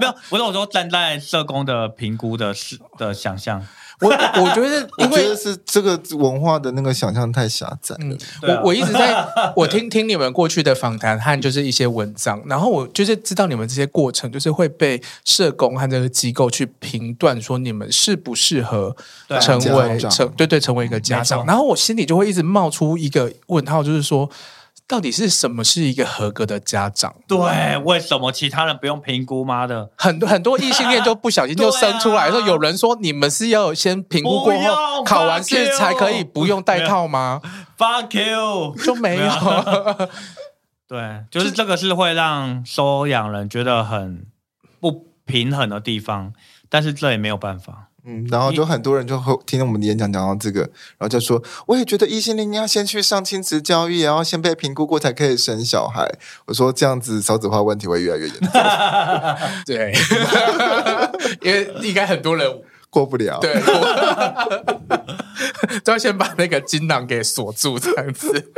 [0.00, 3.64] 没有，我是我说站在社工的评估的是的想象。
[4.00, 8.00] 我我觉得，因为我觉得是这个文化的那个想象太狭窄了。
[8.02, 18.94] 嗯啊、我我一直在我听听你们过去的访谈和就是一些文章，然后我就是知道你们这些过程，就是会被社工和这个机构去评断说你们适不适合
[19.40, 24.30] 成为成对对成为一个家长，然后我心里就会一直冒出一个问号，就是说。
[24.88, 27.16] 到底是什么是一个合格的家长？
[27.26, 29.90] 对，为什么其他人不用评估吗的？
[29.96, 37.40] 很多很多异性恋就不小心就生出来， 说有人说你们是要先评估过后考完试才可以不用戴套吗
[37.76, 39.28] ？Fuck you，就没有。
[40.88, 44.26] 对，就是这个是会让收养人觉得很
[44.78, 46.32] 不平衡的地方，
[46.68, 47.85] 但是这也没有办法。
[48.06, 56.08] 嗯，然后就很多人就会听我们的演讲讲到这个，然后就说，我也觉得异性恋要先去上亲子教育，然后先被评估过才可以生小孩。
[56.46, 58.48] 我说这样子少子化问题会越来越严重。
[59.66, 59.92] 对，
[61.42, 62.48] 因为应该很多人
[62.90, 63.40] 过不了。
[63.40, 63.60] 对，
[65.82, 68.52] 都要先把那个金囊给锁住，这样子。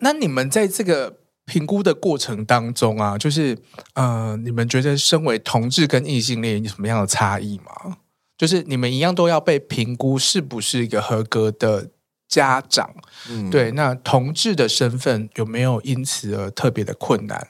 [0.00, 3.56] 那你们在这个评估的过程当中啊，就是
[3.94, 7.96] 呃，你们觉得身为同志跟异性恋有什么样的差异吗？
[8.42, 11.90] 就是你们一样都要被评估是不是一个合格的
[12.26, 12.92] 家长，
[13.30, 13.70] 嗯，对。
[13.70, 17.46] 那同志的身份有没有因此而特别的困难，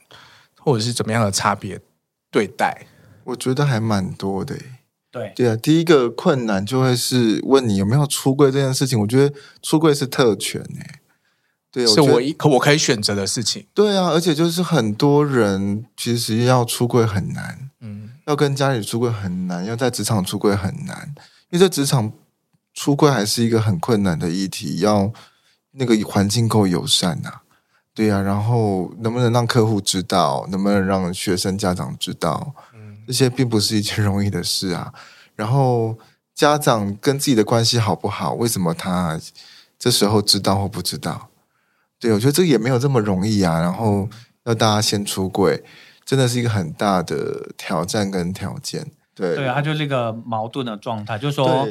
[0.60, 1.80] 或者是怎么样的差别
[2.30, 2.88] 对待？
[3.24, 4.54] 我觉得还蛮多的。
[5.10, 9.00] 对对啊，第一个困难就会是问你有没有出柜这件事情。
[9.00, 11.00] 我觉得出柜是特权哎，
[11.70, 13.66] 对，是我一可我可以选择的事情。
[13.72, 17.70] 对啊，而且就是很多人其实要出柜很难，嗯。
[18.32, 21.14] 要跟家里出柜很难，要在职场出柜很难，
[21.50, 22.10] 因为在职场
[22.72, 25.12] 出柜还是一个很困难的议题，要
[25.72, 27.42] 那个环境够友善呐、啊，
[27.94, 32.54] 对呀、啊，然后能不能让客户知道，能不能让学生家长知道，
[33.06, 34.92] 这些并不是一件容易的事啊。
[35.36, 35.98] 然后
[36.34, 38.32] 家长跟自己的关系好不好？
[38.32, 39.20] 为什么他
[39.78, 41.28] 这时候知道或不知道？
[42.00, 43.60] 对，我觉得这个也没有这么容易啊。
[43.60, 44.08] 然后
[44.44, 45.62] 要大家先出柜。
[46.04, 49.36] 真的是一个很大的挑战跟条件，对。
[49.36, 51.68] 对，他就是一个矛盾的状态，就是说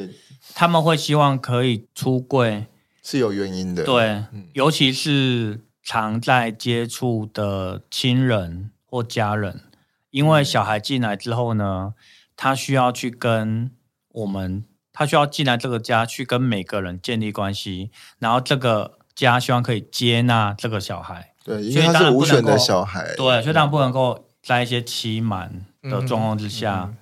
[0.54, 2.66] 他们会希望可以出柜。
[3.02, 9.62] 是有原因的，对，嗯、尤其是常在接触的亲人或家人，
[10.10, 11.94] 因为小孩进来之后呢，
[12.36, 13.72] 他需要去跟
[14.12, 17.90] 我们，他需要进来这个家去跟每个人建立关系，
[18.20, 21.31] 然后这个家希望可以接纳这个小孩。
[21.44, 25.50] 对，因为他是无选的小孩，对，所以当然不能够在一些欺瞒
[25.82, 26.92] 的状况之下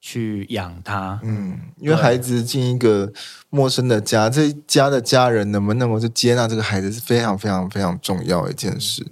[0.00, 1.18] 去养他。
[1.22, 3.12] 嗯，因为孩子进一个
[3.50, 9.06] 陌生的家，这一家的家人能不能够去接纳这个孩子是非常非常非常重要的一件事。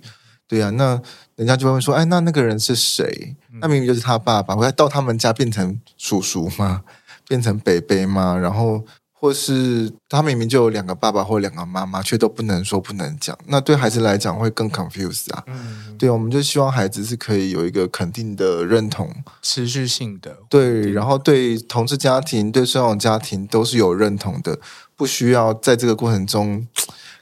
[0.46, 1.03] 对呀、啊，那
[1.35, 3.35] 人家就会说，哎，那那个人是谁？
[3.61, 6.83] 那明明就是他爸爸，我要到他们家变成叔叔吗？
[7.27, 8.38] 变成伯伯吗？
[8.38, 8.85] 然后。
[9.27, 15.43] 或是他明明就有两个爸爸或两个妈妈，却都不能说不能讲，那对孩子来讲会更 confused 啊。
[15.49, 19.12] 嗯，对，我们就希望孩子是可以有一个肯定的认同，
[19.43, 20.37] 持续性的。
[20.49, 24.61] 对，然后对同志家庭、对双养家庭都是有认同的，
[24.95, 26.65] 不需要在这个过程中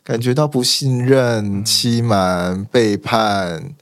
[0.02, 3.72] 感觉到不信任、嗯、欺瞒、背叛。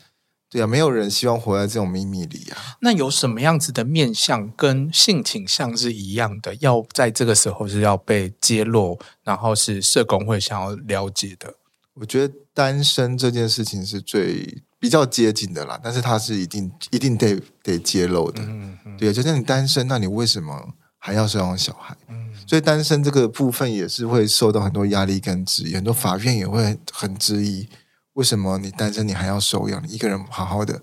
[0.53, 2.77] 对啊，没有人希望活在这种秘密里啊。
[2.83, 6.55] 那有什么样子的面相跟性倾向是一样的？
[6.57, 11.55] 要在这个时候是要被揭露，然后是社工会想要了解的。
[11.95, 18.43] 我觉得单身这件事情是最比较接近的啦，但是它是一定一定得得揭露的。
[18.43, 21.97] 嗯嗯，对，就像你单身，那你为什么还要收养小孩？
[22.09, 27.67] 嗯，所以单身这个部分也是会受到很多压力跟质疑，很多法院也会很质疑。
[28.15, 29.83] 为什么你单身你还要收养？
[29.83, 30.83] 你一个人好好的，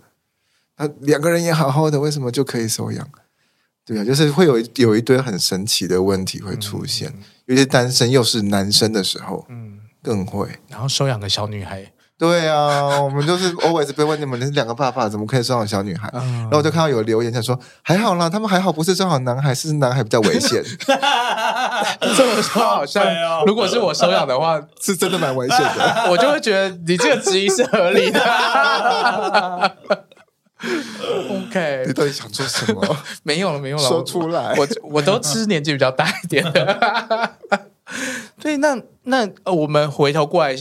[0.77, 3.09] 那两个人也好好的，为什么就可以收养？
[3.85, 10.59] 对啊，就是会有有一堆很神奇的问题会出现，嗯、尤其单身又是男生的时候，嗯，更会。
[10.67, 11.91] 然后收养个小女孩。
[12.19, 16.11] 对啊，我们就是 always 被问你们是两个爸爸，怎么可以收养小女孩？
[16.13, 20.61] 嗯、然后我就看到有留言想说，还好啦，他们还好，不是收养男孩，是男孩比较危险。
[22.17, 23.05] 这么说好像，
[23.47, 26.07] 如果是我收养的话，是真的蛮危险的。
[26.11, 28.19] 我就会觉得你这个质疑是合理的。
[31.29, 32.97] OK，你到底想做什么？
[33.23, 34.53] 没有了，没有了，说出来。
[34.57, 37.31] 我我都吃年纪比较大一点的。
[38.41, 40.53] 对，那那我们回头过来。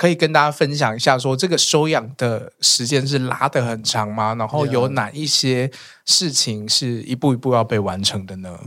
[0.00, 4.34] 可以跟大家分享一下，说这个收养的时间是拉得很长吗？
[4.34, 5.70] 然后有哪一些
[6.06, 8.58] 事情是一步一步要被完成的呢？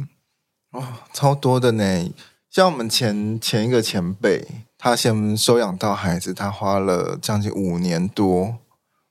[0.74, 2.12] 哦，超多的呢！
[2.52, 4.46] 像我们前前一个前辈，
[4.78, 8.60] 他先收养到孩子，他花了将近五年多。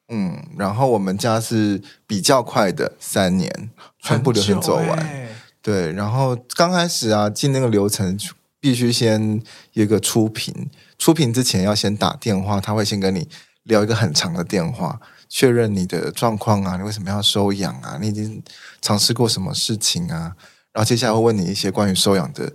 [0.08, 5.28] 嗯，然后我们家是比较快的三年，全部流程走完。
[5.60, 8.16] 对，然后刚开始啊，进那个流程
[8.62, 13.28] 必须先有一个初评，初评之前要先打电话，他会先跟你
[13.64, 17.98] 聊一个很长的电话，确认你的状况啊，你为什么要收养啊？
[18.00, 18.40] 你已经
[18.80, 20.36] 尝试过什么事情啊？
[20.72, 22.52] 然后接下来会问你一些关于收养的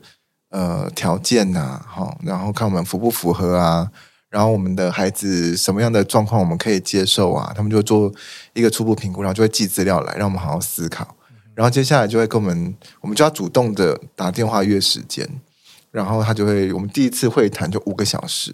[0.52, 3.92] 呃条件呐、啊，好，然后看我们符不符合啊？
[4.30, 7.52] 然后我们的孩子什么样的状况我们可以接受啊？
[7.54, 8.10] 他们就做
[8.54, 11.18] 一个初步评估，然后就会寄资料来，让我们好好思考。
[11.54, 15.28] 然后接下来就会跟我们，我们就要主动的打电话约时间，
[15.98, 18.54] 然后他就会，我们第一次会谈就五个小时，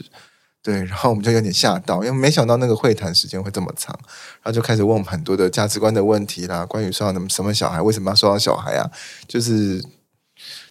[0.64, 3.94] 对，然后我们就有点吓到，因为没想到那个会谈时间会这么长，
[4.42, 8.90] 然后就开始问我们很多的价值观的问题啦，关于收养什么小孩，为什么要收养小孩啊？
[9.28, 9.84] 就是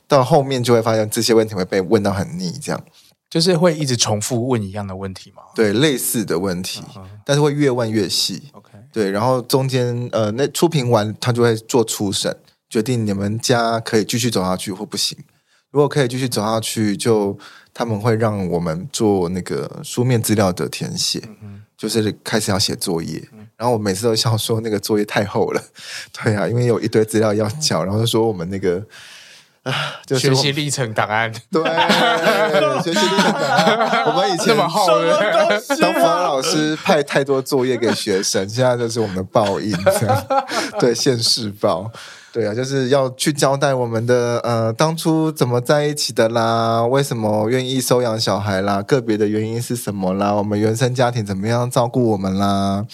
[0.09, 2.83] 到后面就会发现这些问题会被问到很腻，这样。
[3.29, 5.43] 就是会一直重复问一样的问题吗？
[5.55, 7.05] 对，类似的问题，uh huh.
[7.25, 8.43] 但是会越问越细。
[8.53, 12.37] OK，对，然后中间呃，那初评完他就会做初审，
[12.69, 15.17] 决定你们家可以继续走下去或不行。
[15.73, 17.37] 如果可以继续走下去，就
[17.75, 21.59] 他们会让我们做那个书面资料的填写，uh.
[21.77, 23.19] 就是开始要写作业。
[23.19, 23.47] Uh.
[23.57, 25.61] 然后我每次都笑说那个作业太厚了，
[26.23, 27.85] 对啊，因为有一堆资料要交，uh.
[27.85, 28.85] 然后就说我们那个。
[29.63, 29.73] 啊，
[30.05, 31.63] 就是学习历程档案，对，
[32.83, 34.05] 学习历程档案。
[34.07, 34.69] 我们以前当
[35.95, 40.27] 辅导老师派太多作业给学生，现在就是我们的报应，这样
[40.81, 41.89] 对，现世报，
[42.33, 52.87] 对啊，就是要去交代我们的呃当初怎么在一起的啦，为什么愿意收养小孩啦，个别的原因是什么啦，我们原生家庭怎么样照顾我们啦，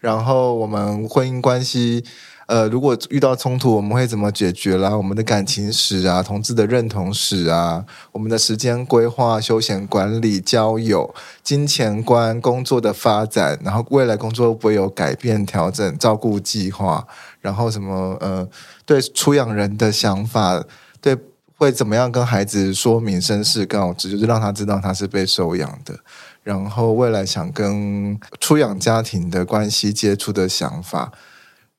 [0.00, 2.04] 然后我们婚姻关系。
[2.46, 4.94] 呃，如果遇到冲突，我们会怎么解决啦？
[4.94, 17.06] 我们的感情史啊，同志的认同史啊，我们的时间规划、休闲管理、交友、金钱观、工作的发展，然后未来工作会不会有改变、调整、照顾计划，
[17.40, 18.46] 然后什么呃，
[18.86, 20.64] 对出养人的想法，
[21.00, 21.16] 对
[21.56, 25.98] 会怎么样跟孩子说明身世告知，就是让他知道他是被收养的，
[26.42, 31.12] 然后未来想跟出养家庭的关系接触的想法。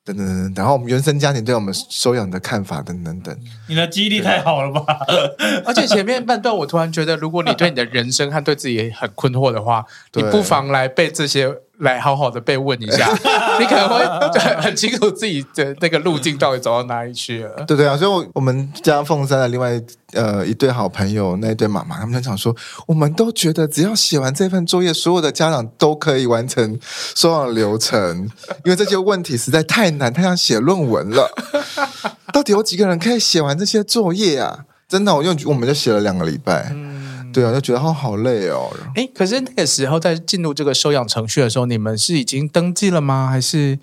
[0.06, 3.36] 等等等，然后我们原生家庭对我们收养的看法等等等。
[3.68, 5.00] 你的记忆力太好了吧？
[5.65, 11.52] 而且前面半段我突然觉得，如果你对你的人生和对自己很困惑的话，你不妨来背这些。
[11.80, 13.12] 来好好的被问一下，
[13.60, 17.64] 你可能会很清楚自己的那个路径到底走到哪里去了。
[17.68, 19.82] 对对啊，所以我，我我们家凤山的另外
[20.14, 22.56] 呃一对好朋友，那一对妈妈，他们就想说，
[22.88, 26.80] 我们都觉得只要写完这份作业，所有的家长都可以完成
[27.16, 28.30] 收养流程，
[28.64, 31.30] 因为这些问题实在太难，太像写论文了。
[32.32, 34.66] 到底有几个人可以写完这些作业啊？
[34.88, 36.72] 真的，我用我们就写了两个礼拜。
[36.72, 37.05] 嗯
[37.36, 38.71] 对啊，就觉得他好累哦。
[38.95, 43.28] 哎，可是那个时候在进入这个收养程序的时候，你们是已经登记了吗？
[43.30, 43.78] 还是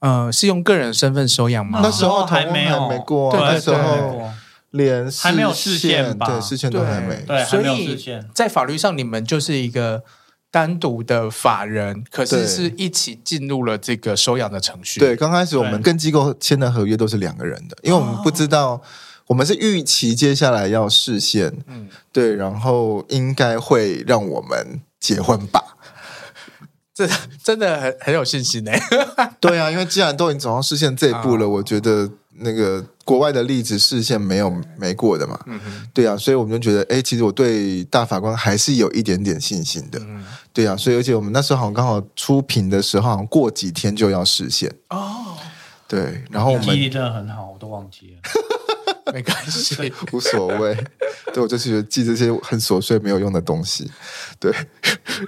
[0.00, 1.78] 呃，是用个人身份收养吗？
[1.80, 4.28] 那时候还没有，还没过，对，那时候
[4.70, 6.26] 连还没有视线吧？
[6.26, 7.14] 对，视线都还没。
[7.24, 7.96] 对，所以
[8.34, 10.02] 在法律上，你们就是一个
[10.50, 14.98] 单独的法人，可是是一起进入了这个收养的程序。
[14.98, 18.82] 对，刚开始我们跟机构签的合约都是两个人的，因为我们不知道。
[19.28, 25.62] 我们是预期接下来要释宪，嗯，对，然后应该会让我们结婚吧？
[26.92, 27.08] 这
[27.44, 28.72] 真的很很有信心呢。
[29.38, 32.10] 对啊，因为既然都已经走到释宪这一步了，哦、我觉得
[32.40, 35.60] 那个国外的例子释宪没有没过的嘛，嗯，
[35.94, 45.36] 对啊，所以我们就觉得，哎，其实我对大法官还是有一点点信心的，嗯，对啊，所以而且我们那时候好像刚好出品的时候，好像过几天就要实现哦，
[45.86, 48.20] 对，然后我们记忆真的很好，我都忘记了。
[49.12, 50.76] 没关系， 无所谓。
[51.32, 53.90] 对，我就是觉得记这些很琐碎、没有用的东西。
[54.40, 54.52] 对，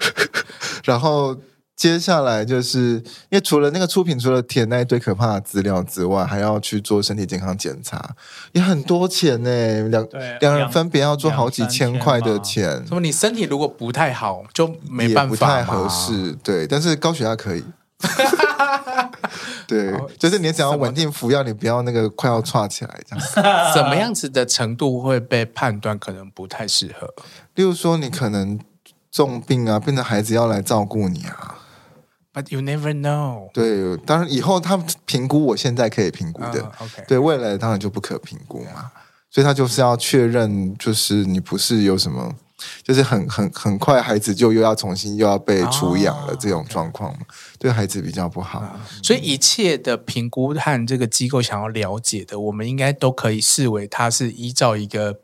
[0.85, 1.37] 然后
[1.77, 8.15] 接下来就是因为除了那个出品，除了填那一堆可怕的资料之外，还要去做身体健康检查，
[8.53, 9.89] 也很多钱呢。
[9.89, 10.07] 两
[10.41, 12.85] 两人分别要做好几千块的钱。
[12.87, 13.01] 什么？
[13.01, 16.33] 你身体如果不太好，就没办法，不太合适。
[16.43, 17.65] 对，但是高血压可以。
[19.69, 23.25] 对，就是你只要稳定服药，你不要那个快要岔起来这样。
[23.73, 27.13] 什么样子的程度会被判断可能不太适合？
[27.55, 28.59] 例如说，你可能
[29.11, 31.59] 重病啊，变成孩子要来照顾你啊。
[32.33, 33.51] But you never know。
[33.53, 36.63] 对，当然以后他们评估，我现在可以评估的。
[36.63, 37.05] Uh, OK。
[37.07, 38.91] 对，未来当然就不可评估嘛。
[39.31, 42.35] 所以他就是要确认，就是你不是有什么。
[42.83, 47.15] 就是很很很快，孩子就又要重新又要被处养了这种状况
[47.59, 48.79] 对孩子比较不好。
[49.03, 55.21] 所以一切的评估和这个机构想要了解的，我们应该都可以视为它是依照一个，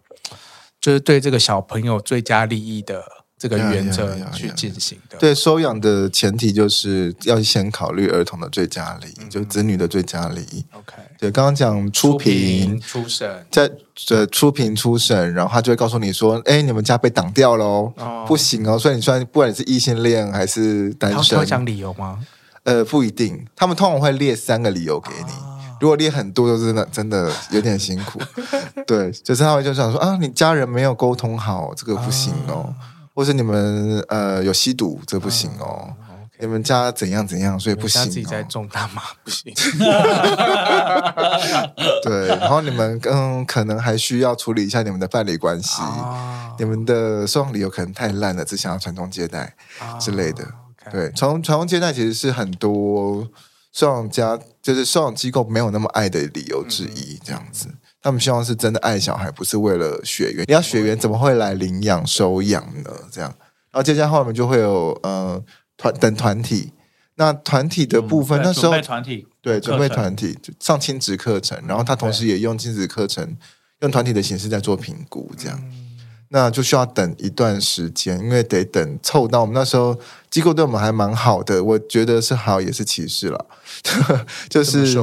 [0.81, 3.03] 就是对这个小朋友最佳利益的
[3.39, 5.19] 这个原则去进行的。
[5.19, 10.65] 对，收养的前提就是要先考虑儿童的最佳利益，嗯、就子女的最佳利益。
[10.73, 13.71] OK，对，刚刚讲初评、初审，在
[14.09, 22.19] 呃初评、初审，然后他就会告诉你说：“哎，你们家被挡掉喽，哦、不行哦。”所以你说，不管你是异性恋还是单身，他会讲理由吗？
[22.63, 25.33] 呃，不一定，他们通常会列三个理由给你。
[25.33, 28.19] 哦、如果列很多，就真的真的有点辛苦。
[28.87, 32.55] 对，就是他会就想说啊，你家人没有沟通好，这个不行哦。
[32.55, 32.75] 哦
[33.17, 35.89] 或是你们呃有吸毒，这不行哦。
[36.01, 38.05] 嗯、你们家怎样怎样，所以不行、哦。
[38.05, 39.55] 自己在种大麻 不行。
[42.05, 45.81] 对，然后你们嗯可能还需要处理一下你们的伴侣关系。
[45.81, 49.57] 哦、你们的收养理由可能太烂了，只想要传宗接代
[49.99, 50.45] 之类的。
[50.45, 50.49] 哦
[50.85, 53.27] okay、对，传传宗接代其实是很多
[53.73, 57.69] 收养家就是收养机构没有那么爱的理由之一，嗯、这样子。
[58.07, 60.45] 他们希望是真的爱小孩，不是为了血缘。
[60.47, 62.91] 你要血缘，怎么会来领养收养呢？
[63.11, 63.29] 这样，
[63.73, 65.43] 然后接下来后面就会有呃
[65.77, 66.73] 团等团体。
[67.17, 73.37] 那团体的部分，嗯、那时候团体对准备团体上亲子课程，然后他同时也用亲子课程、嗯、
[73.81, 75.99] 用团体的形式在做评估，这样，嗯、
[76.29, 79.99] 那就需要等一段时间，因为得等凑到我们那时候
[80.31, 83.47] 机构对我们还蛮好的，我觉得是好也是歧视了，
[84.49, 84.97] 就是。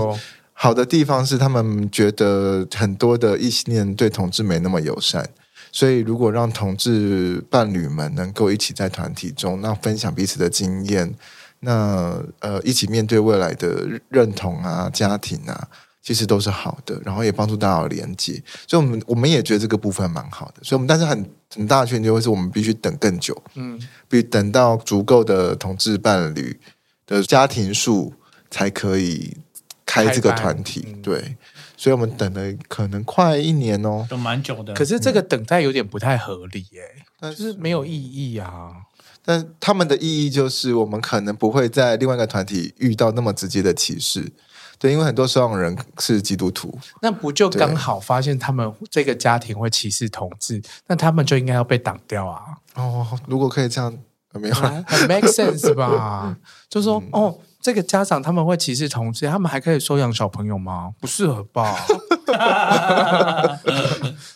[0.64, 5.30] 好的地方是，他们觉得很多的异性恋对同志没那么友善，
[5.74, 11.14] 所以如果让同志伴侣们能够一起在团体中，那分享彼此的经验，
[11.60, 15.68] 那呃一起面对未来的认同啊、家庭啊，
[16.02, 26.58] 其实都是好的，然后也帮助大家有连接，所以我们我们也觉得这个部分蛮好的，所以我们但是很很大的缺点就会是我们必须等更久，嗯，比如等到足够的同志伴侣
[27.06, 28.14] 的家庭数
[28.50, 29.36] 才可以。
[29.94, 31.38] 开这个团体，嗯、对，
[31.78, 34.74] 所以我们等了可能快一年哦，等蛮久的。
[34.74, 36.82] 可是这个等待有点不太合理耶，
[37.20, 38.72] 但是就是没有意义啊。
[39.24, 44.32] 但他们的意义就是，我们可能不会在另外一个团体遇到那么直接的歧视，
[44.80, 52.42] 对，因为很多收养人是基督徒，那不就刚好发现他们这个家庭会歧视同志，那他们就应该要被挡掉啊。
[52.74, 53.96] 哦，如果可以这样，
[54.34, 56.36] 没有，很 make sense 吧？
[56.68, 57.38] 就说、嗯、哦。
[57.64, 60.92] 这个家长他们会歧视同志，他们还可以收养小朋友吗？
[61.00, 61.78] 不适合吧？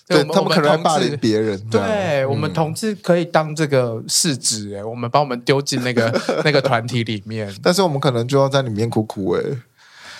[0.07, 1.61] 对，他们可能还霸凌别人。
[1.69, 6.09] 对，我们同志可以当这个试纸，哎，我们把我们丢进那个
[6.45, 9.43] 那个团体里面，但是我们可能就要在里面哭哭，哎，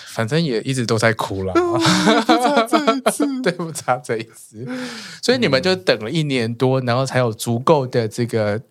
[0.07, 1.53] 反正也一直都在哭了。
[3.41, 4.67] 对不差这一次，
[5.21, 8.61] 所以你们就等了一年多，然后才有足够的这个。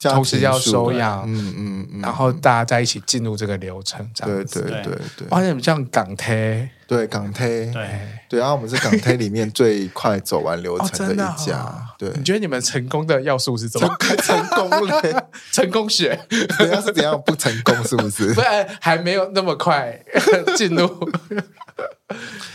[0.00, 5.28] 同时要收养，嗯嗯，嗯然后大家在一起进入这个流程，这样子，对对对对。
[5.28, 11.86] 哇，你们像港推，对港推，对对，然后我们是港推里面最快走完流程的一家。
[11.98, 13.94] 对，你觉得你们成功的要素是怎么？
[14.22, 15.14] 成功嘞，
[15.52, 16.18] 成功学，
[16.58, 17.74] 人家是怎样不成功？
[17.84, 18.32] 是不是？
[18.34, 20.00] 不然还没有那么快
[20.56, 20.88] 进入。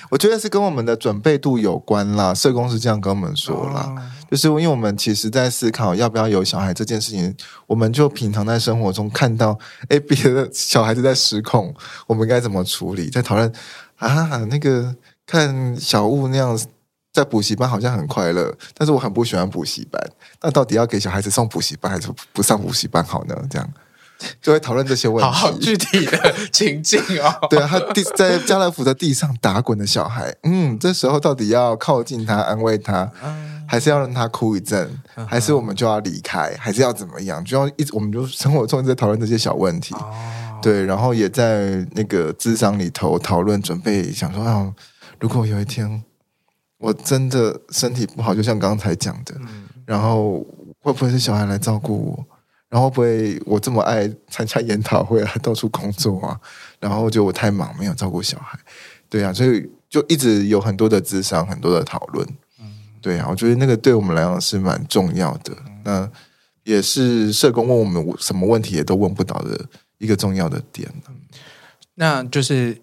[0.09, 2.33] 我觉得是跟我们的准备度有关啦。
[2.33, 4.11] 社工是这样跟我们说啦。
[4.35, 7.33] 就是因为我们其实，在思考要不要有小孩这件事情，
[7.67, 9.57] 我们就平常在生活中看到，
[9.87, 11.73] 哎，别的小孩子在失控，
[12.05, 13.09] 我们该怎么处理？
[13.09, 13.49] 在讨论
[13.95, 14.93] 啊，那个
[15.25, 16.59] 看小物那样
[17.13, 20.05] 在补习班好像很快乐，但是我很不喜欢补习班。
[20.41, 23.41] 那到底要给小孩子送补习班，还是不上补习班好呢？
[23.49, 23.73] 这样。
[24.41, 27.33] 就会讨论这些问题，好好具体的情境哦。
[27.49, 33.11] 对啊，他地在家乐福的地上打滚的小孩，嗯，这时候到底要靠近他安慰他，
[33.67, 34.89] 还是要让他哭一阵，
[35.27, 37.43] 还是我们就要离开，还是要怎么样？
[37.43, 39.95] 就要一直，我们就生活中一直在讨论这些小问题。
[40.61, 44.73] 对，然后也在那个智商里头讨论，准备想说啊，
[45.19, 46.03] 如果有一天
[46.79, 49.35] 我真的身体不好，就像刚才讲的，
[49.85, 50.39] 然后
[50.81, 52.25] 会不会是小孩来照顾我？
[52.75, 56.37] 然后不会我这么爱参加研讨会啊，到处工作啊，
[56.77, 58.59] 然后就我太忙没有照顾小孩，
[59.09, 62.27] 对啊，所以就一直有很多的智商，很多的讨论，
[63.01, 65.55] 对啊，我觉得那个对我们来讲是蛮重要的，
[65.85, 66.11] 那
[66.65, 69.57] 也是社工问我们什么问题也都问不到的
[69.99, 70.91] 一个重要的点。
[71.93, 72.77] 那就是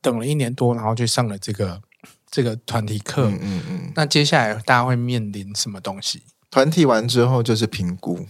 [0.00, 1.82] 等了一年多，然后就上了这个
[2.30, 6.22] 这个团体课，嗯嗯嗯，那接下来大家会面临什么东西？
[6.50, 8.26] 团体完之后就是评估。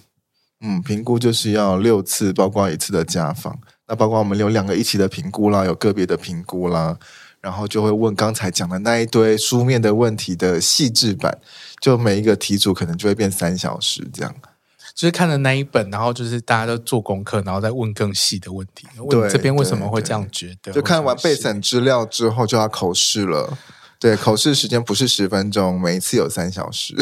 [0.60, 3.58] 嗯，评估就是要六次，包括一次的家访。
[3.86, 6.98] 那包括我们有两个一起的评估啦，有个别的评估啦，
[7.40, 11.38] 然后就会问刚才讲的那一堆书面的问题的细致版，
[11.80, 14.34] 就每一个题组可能就会变三小时这样。
[14.94, 18.88] 就是看了那一本，然后就是大家都做功课，然后再问更细的问题。
[18.96, 20.72] 问这边为什么会这样觉得？
[20.72, 23.56] 就看完备审资料之后就要口试了。
[24.00, 26.96] 对，口试时间不是十分钟，每一次有三小时。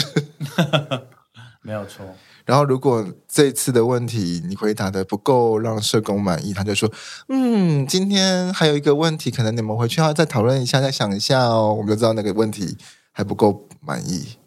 [1.63, 2.05] 没有错。
[2.47, 6.91] 然后如果这次的问题你回答的不够让社工满意，他就说
[7.29, 12.79] ：“嗯，今天还有一个问题，可能你们回去要再讨论一下，再想一下哦。”我们就知道那个问题
[13.13, 14.39] 还不够满意，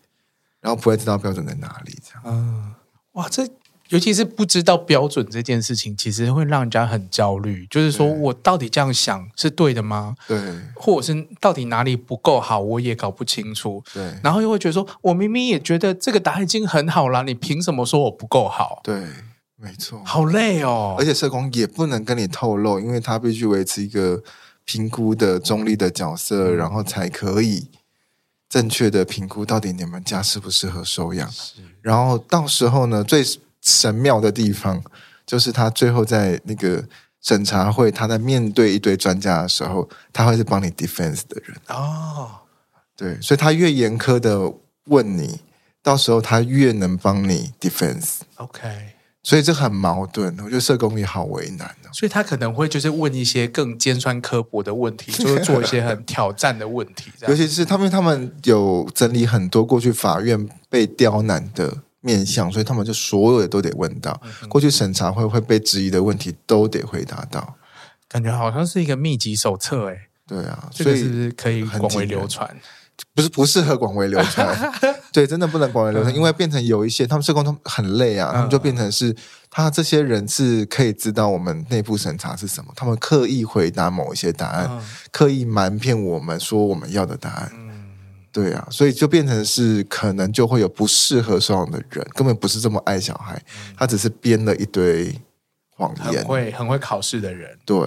[0.61, 2.23] 然后不会知道标准在哪里，这样。
[2.25, 2.73] 嗯，
[3.11, 3.45] 哇，这。
[3.89, 7.65] 尤其是不知道标准这件事情，其实会让人家很焦虑。
[7.71, 10.15] 就是说我到底这样想是对的吗？
[10.27, 10.39] 对，
[10.75, 13.83] 或者是到底哪里不够好，我也搞不清楚。
[13.91, 18.79] 对，然后又会觉得说，我明明也觉得这个答案已经很好了，你凭什么说我不够好？
[18.83, 19.07] 对，
[19.55, 20.95] 没错，好累哦。
[20.99, 24.21] 而且社工也不能跟你透露，因为他必须维持一个
[24.65, 27.67] 评估的中立的角色，然后才可以
[28.47, 31.27] 正确的评估到底你们家适不适合收养。
[31.31, 33.25] 是，然后到时候呢，最。
[33.61, 34.81] 神妙的地方，
[35.25, 36.83] 就是他最后在那个
[37.21, 42.31] 审查会，他在面对一堆专家的时候，他会是帮你 defense 的人哦。
[42.95, 44.53] 对，所以他越严苛的
[44.85, 45.41] 问你，
[45.81, 48.19] 到时候他越能帮你 defense。
[48.35, 48.69] OK，
[49.23, 51.89] 所以这很矛盾，我觉得社工也好为难哦。
[51.93, 57.11] 所以他可能会就是问一些更尖酸刻薄的问题， 就是做一些很挑战的问题。
[57.27, 61.77] 尤其是他们，他们有整理很多过去法院被刁难的。
[62.01, 67.55] 面向，所以他们就所有的都得问到，过去审查会会被质疑的问题都得回答到，
[68.07, 70.07] 感觉好像是一个秘籍手册哎。
[70.27, 72.55] 对啊，所以是不是可以广为流传？
[73.15, 74.73] 不是不适合广为流传，
[75.11, 79.15] 对，真的不能广为流传，因为变成有一些他们社工他们很累啊，他们就变成是
[79.49, 84.69] 他这些人是可以知道我们内部审查是什么，他们刻意回答某一些答案，
[85.11, 87.51] 刻意瞒骗我们说我们要的答案。
[88.31, 93.41] 对啊，所以就变成是可能就会有不适合收养的人，根本不是这么爱小孩，
[93.75, 95.13] 他只是编了一堆
[95.75, 97.77] 谎言，很会很会考试的人，对，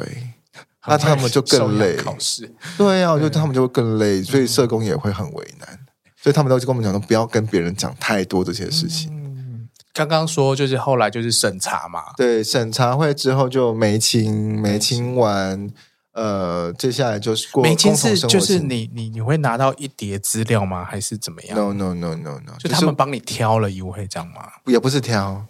[0.87, 1.95] 那他们就更累。
[1.97, 5.79] 考试，对啊，我觉得他们就会更累，所以社工也会很为难，
[6.21, 9.11] 所以他们都跟我们讲说，不要跟别人讲太多这些事情。
[9.13, 15.71] 嗯，刚刚说就是后来就是审查嘛，对，审查会之后就没清没清完。
[16.13, 20.85] 呃，接下来就是过没亲是就是你你你会拿到一叠资料吗？
[20.85, 24.43] 还是怎么样？No no no no no，就他们帮你挑了一位这样吗？
[24.67, 25.47] 也不是挑，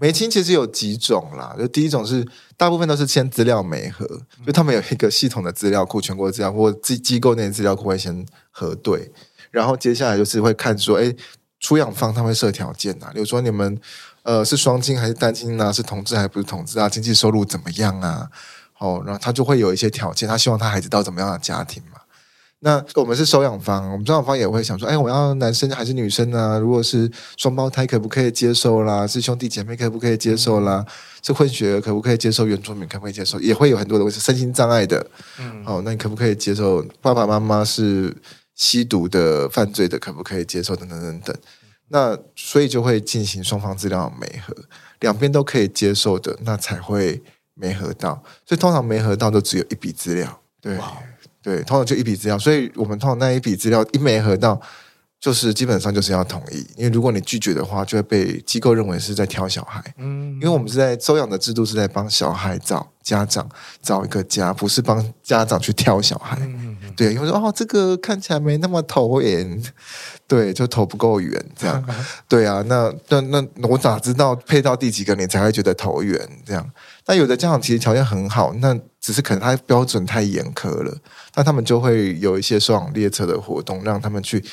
[0.00, 1.54] 没亲其实有几种啦。
[1.58, 4.06] 就第一种是大部分都是先资料媒合，
[4.46, 9.12] 就他们有一个系统的资料库，全国资料或机机构内资料库会先核对，
[9.50, 11.14] 然后接下来就是会看说，哎，
[11.60, 13.78] 出养方他会设条件啊，比如说你们
[14.22, 18.30] 呃是双亲还是单亲啊，是同志还是不是同志啊，经济收入怎么样啊？
[18.78, 22.00] 哦，然后他就会有一些条件，他希望他孩子到怎么样的家庭嘛？
[22.60, 26.58] 那我们是收养方，我们收养方也会想说，哎，我要男生还是女生啊？
[26.58, 29.06] 如果是双胞胎，可不可以接受啦？
[29.06, 30.84] 是兄弟姐妹，可不可以接受啦？
[31.22, 32.46] 是混血，可不可以接受？
[32.46, 33.38] 原住民可不可以接受？
[33.40, 35.06] 也会有很多的问题，身心障碍的，
[35.38, 36.82] 嗯，哦，那你可不可以接受？
[37.02, 38.16] 爸爸妈妈是
[38.54, 40.74] 吸毒的、犯罪的，可不可以接受？
[40.74, 41.36] 等等等等。
[41.88, 44.56] 那所以就会进行双方资料的媒合，
[45.00, 47.22] 两边都可以接受的，那才会。
[47.58, 50.78] 没合到，所以通常没合到都只有一笔资料，对
[51.42, 54.60] 对，通常就一笔资料，所以我们通常那一笔资料一没合到，
[55.18, 63.48] 就是基本上就是要同意，因为如果你拒绝的话，就会被机构认为是在挑小孩，嗯，因为我们是在收养的制度是在帮小孩找家长
[63.80, 69.62] 找一个家，不是帮家长去挑小孩，嗯，对，因为说哦这个看起来没那么投缘，
[70.28, 71.84] 对，就投不够圆这样，
[72.28, 73.20] 对啊，那那
[73.54, 76.68] 那我咋知道配到第几个你才会觉得投缘这样？
[77.06, 80.96] 那有的家长其实条件很好，那只是可能他标准太严苛了，
[81.36, 84.44] 那他们就会有一些收养列车的活动，让他们去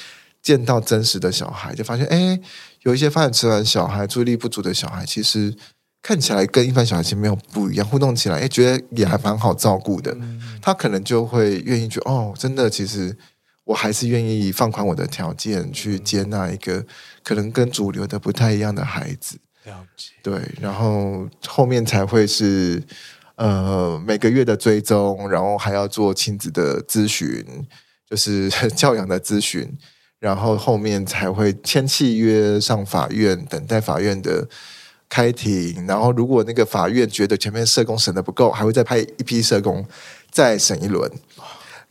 [0.43, 2.39] 见到真实的小孩，就发现，哎，
[2.84, 5.55] 有一些发展迟缓的小孩、注意力不足的小孩，其实
[6.03, 10.15] 看起来跟一般小孩其实没有不一样，互动起来，哎，觉得也还蛮好照顾的，
[10.61, 13.17] 他可能就会愿意去，哦，真的，其实
[13.66, 16.86] 我还是愿意放宽我的条件，去接纳一个
[17.24, 19.39] 可能跟主流的不太一样的孩子。
[19.66, 22.84] 了解，对，然后后面才会是
[23.36, 27.66] 呃每个月的追踪，然后还要做亲子的咨询，
[28.09, 29.78] 就是 教养的咨询，
[30.20, 34.49] 然后后面才会签契约上法院，等待法院的
[35.07, 39.86] 开庭，然后如果那个法院觉得前面社工审的不够，还会再派一批社工
[40.30, 41.09] 再审一轮，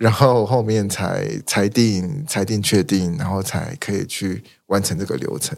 [0.02, 5.56] 然后后面才裁定裁定确定，然后才可以去完成这个流程。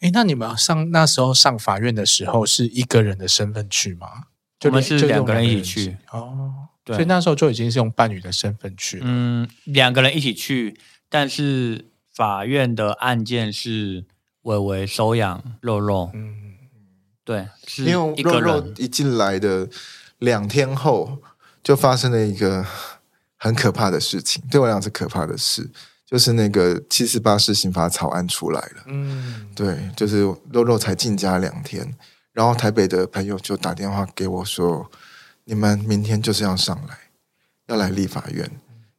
[0.00, 4.24] 哎，那你们上那时候上法院的时候是一个人的身份去吗？
[4.64, 9.04] 我们是两个人一起去哦，对，所以那时候就已经是用伴侣的身份去了。
[9.08, 14.04] 嗯，两个人一起去，但是法院的案件是
[14.42, 16.10] 伟伟收养肉肉。
[16.12, 16.56] 嗯，
[17.24, 19.66] 对，是因为肉肉一进来的
[20.18, 21.22] 两天后，
[21.62, 22.66] 就发生了一个
[23.42, 25.68] 很可怕的事情，对我来讲是可怕的事。
[26.06, 30.20] 就是那个七四八施刑法草案出来了，嗯，对，就是
[30.52, 31.94] 肉肉才进家两天，
[32.34, 34.90] 然后台北的朋友就打电话给我说，
[35.44, 36.98] 你们明天就是要上来，
[37.68, 38.48] 要来立法院，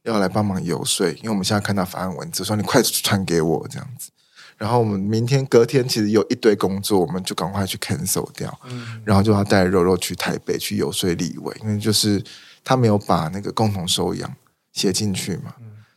[0.02, 4.10] 要来帮忙游说，因为我们现在看到法案文字，说你快传给我这样子，
[4.58, 12.24] 然后我们明天隔天其实有一堆工作，我们就赶快去 cancel 掉，嗯，然后就要带肉肉去台北去游说立委，因为就是
[12.64, 14.36] 他没有把那个共同收养
[14.72, 15.56] 写进去嘛。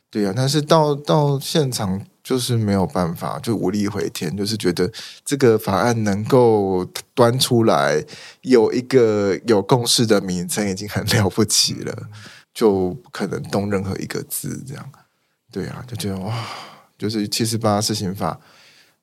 [0.09, 4.89] 对呀、啊，但是到到现场就是没有办法，就无力回天，就是觉得
[5.25, 8.01] 这个法案能够端出来
[8.41, 11.93] 有一个有共识的名称已经很了不起了，
[12.53, 14.89] 就不可能动任何一个字这样。
[15.51, 16.33] 对呀、啊，就觉得哇，
[16.97, 18.39] 就是七十八施行法，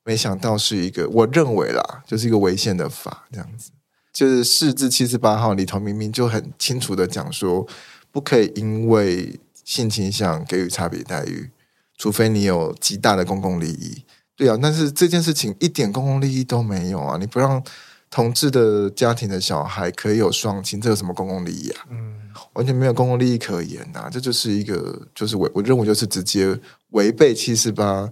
[0.04, 3.70] 没想到是一个我认为啦，就是一个违宪的法这样子。
[4.14, 7.66] 就是四至七十八号里头明明就很清楚的讲说，
[8.10, 9.38] 不可以因为。
[9.64, 11.50] 性倾向给予差别待遇，
[11.96, 14.04] 除非你有极大的公共利益。
[14.36, 17.16] 对啊，但是这件事情一点公共利益都没有啊！
[17.18, 17.64] 你不让
[18.10, 21.86] 同志的家庭的小孩可以有双亲，这有什么公共利益啊？
[21.90, 22.14] 嗯，
[22.52, 24.10] 完全没有公共利益可言呐、啊！
[24.12, 26.60] 这就是一个，就是违我认为就是直接
[26.90, 28.06] 违背七十八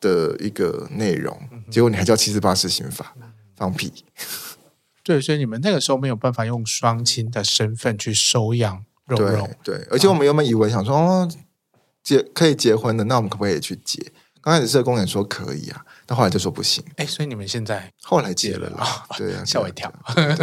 [0.00, 1.40] 的一个内容。
[1.70, 3.14] 结果你还叫七十八施行法，
[3.54, 3.92] 放屁！
[5.02, 8.84] 对，所以你们那个时候没有办法用双亲的身份去收养。
[9.06, 11.28] 肉肉对对，而且我们原本以为想说哦，
[12.02, 14.00] 结可以结婚的，那我们可不可以去结？
[14.40, 16.84] 刚开始社工也说可以啊，但后来就说不行。
[16.96, 19.04] 哎，所以你们现在后来结了啦？
[19.18, 19.92] 对啊，吓我一跳。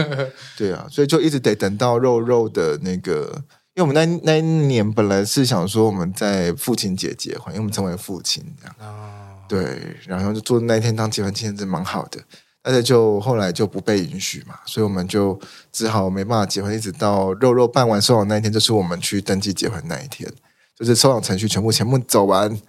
[0.58, 3.41] 对啊，所以就一直得等到肉肉的那个，
[3.74, 8.76] 因为我们那那一年本来是想说我们在父亲节结婚，因为我们成为父亲这样。
[8.82, 9.14] 哦。
[9.47, 12.20] 对，然后就做那一天当结婚纪念日，蛮好的。
[12.62, 15.39] 但是就后来就不被允许嘛，所以我们就
[15.72, 20.30] 只好没办法结婚，一直到肉肉办完收养那一天，就是我们去登记结婚那一天，
[20.76, 22.60] 就是收养程序全部全部走完，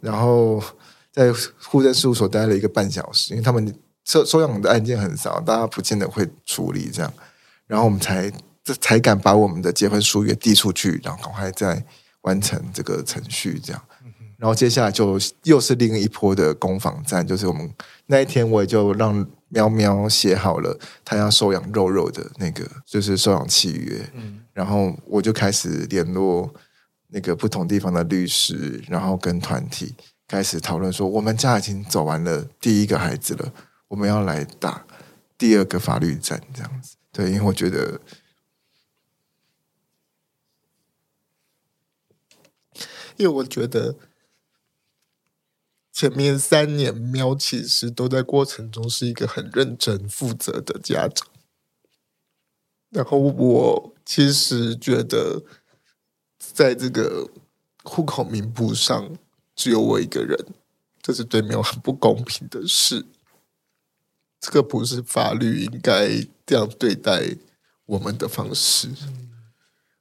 [0.00, 0.62] 然后
[1.12, 1.32] 在
[1.64, 3.74] 户政事务所待了一个半小时，因为他们
[4.04, 7.12] 收收养的案件很少，大家不见得会处理这样，
[7.66, 8.30] 然后我们才
[8.62, 11.84] 这才敢把我们的结婚书也递出去，然后赶快再
[12.22, 13.82] 完成这个程序这样。
[14.40, 17.70] 然后接下来就又是另一波的攻防战，就是我们
[18.06, 19.14] 那一天我也就让
[19.50, 26.50] 喵喵写好了他要收养肉肉的那个就是收养契约，嗯，然后我就开始联络
[27.08, 29.94] 那个不同地方的律师，然后跟团体
[30.26, 33.52] 开始讨论说，我们家已经走完了第一个孩子了，
[33.88, 34.86] 我们要来打
[35.36, 38.00] 第二个法律战，这样子，对，因为我觉得，
[43.18, 43.94] 因为我觉得。
[46.00, 51.28] 前面三年，喵其实都在过程中是一个很认真负责的家长。
[52.88, 55.42] 然后我其实觉得，
[56.38, 57.28] 在这个
[57.84, 59.14] 户口名簿上
[59.54, 60.42] 只有我一个人，
[61.02, 63.04] 这是对喵很不公平的事。
[64.40, 67.36] 这个不是法律应该这样对待
[67.84, 68.88] 我们的方式。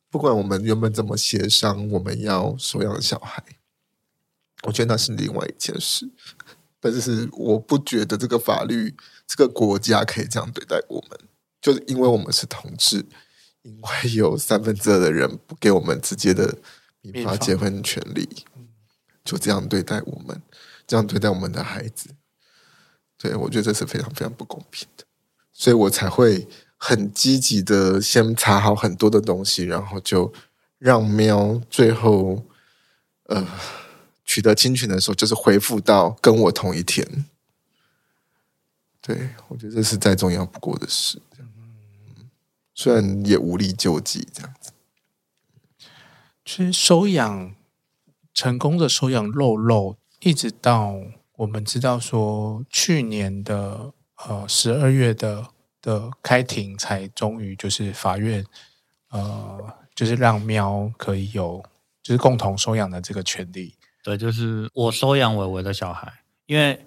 [0.10, 3.59] 不管我们原本怎么协商，我们要收养小孩。
[4.64, 6.10] 我觉得那是另外一件事，
[6.82, 8.93] 但是我不觉得这个法律、
[9.26, 11.18] 这个国家可以这样对待我们，
[11.62, 13.05] 就是因为我们是同志，
[13.62, 16.57] 因为有三分之二的人不给我们直接的
[17.01, 18.28] 民法结婚权利，
[19.24, 20.41] 就这样对待我们，
[20.86, 22.10] 这样对待我们的孩子，
[23.18, 25.05] 对，我觉得这是非常非常不公平的，
[25.53, 26.45] 所以我才会
[26.76, 30.34] 很积极的先查好很多的东西，然后就
[30.78, 32.43] 让喵最后，
[33.28, 33.47] 呃。
[34.30, 37.26] 取得侵权的时候，就是恢复到跟我同一天。
[39.02, 41.20] 对，我觉得这是再重要不过的事。
[42.76, 44.72] 虽然也无力救济，这样子。
[46.46, 47.56] 其实收养
[48.32, 50.94] 成功的收养肉肉，一直到
[51.38, 53.92] 我们知道说去年的
[54.28, 55.48] 呃十二月的
[55.82, 58.46] 的开庭，才终于就是法院
[59.10, 61.66] 呃就是让喵可以有
[62.04, 63.74] 就是共同收养的这个权利。
[64.10, 66.12] 对，就是我收养伟伟的小孩，
[66.47, 66.84] 因为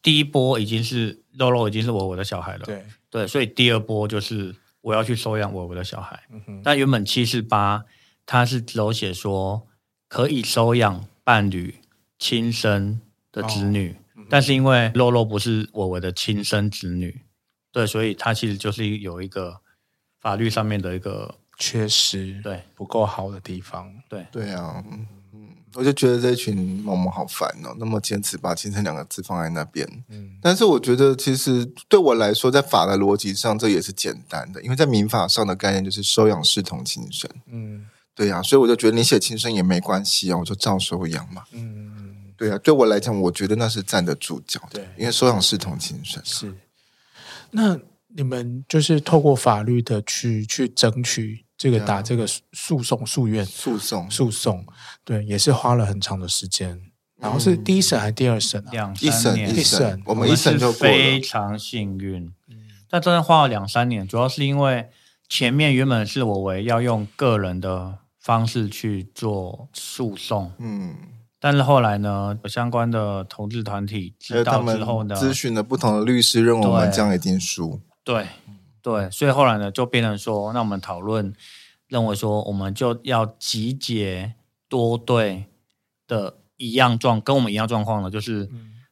[0.00, 2.84] 第一波已经是肉肉已经是伟伟的小孩了，对。
[3.10, 6.22] 对，所以第二波就是我要去收养伟伟的小孩。
[6.30, 7.84] 嗯哼，但原本七四八
[8.24, 9.66] 他是有写说
[10.06, 11.74] 可以收养伴侣
[12.20, 13.00] 亲生
[13.32, 17.22] 的子女，哦嗯、但是因为肉肉不是伟伟的亲生子女，
[17.72, 19.60] 对，所以他其实就是有一个
[20.20, 24.24] 法律上面的一个缺失，对，不够好的地方，对。
[24.30, 24.84] 对啊。
[25.74, 29.86] 我就觉得这群猫猫好烦哦，那么坚持把“亲生”两个字放在那边。
[30.08, 37.30] 嗯，但是我觉得其实对我来说，在法的逻辑上，这也是简单的，因为在民法上的概念就是收养视同亲生。
[37.46, 41.44] 嗯，对呀、啊，所以我就觉得你写亲生也没关系啊，我就照收养嘛。
[41.52, 46.20] 嗯，对啊，对我来讲，我觉得那是站得住脚的，因为收养视同亲生。
[46.24, 46.52] 是，
[47.52, 54.10] 那你们就是透过法律的去去争取这个打这个诉讼诉愿诉讼。
[54.10, 54.64] 诉讼，
[55.04, 56.80] 对，也是花了很长的时间。
[57.20, 58.70] 然后是第一审还是第二审啊？
[58.72, 62.32] 两一审一审，我们一审就过了，非常幸运。
[62.88, 64.88] 但真的花了两三年，主要是因为
[65.28, 70.96] 前面原本是我为要用个人的方式去做诉讼，嗯，
[71.38, 78.26] 但是后来呢，相关的同志团体知道之后呢，咨询了不同的律师，认为我们这样一定输，对
[78.82, 81.32] 对，所以后来呢，就变成说，那我们讨论，
[81.88, 84.34] 认为说，我们就要集结
[84.68, 85.46] 多对
[86.06, 88.48] 的一样状，跟我们一样状况的，就是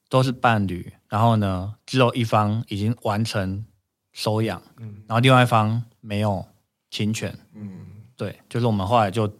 [0.08, 3.64] 都是伴侣，然后呢，只有一方已经完成。
[4.10, 6.44] 收养，嗯，然后另外一方没有
[6.90, 7.86] 侵权，嗯，
[8.16, 9.32] 对，就是我们后来就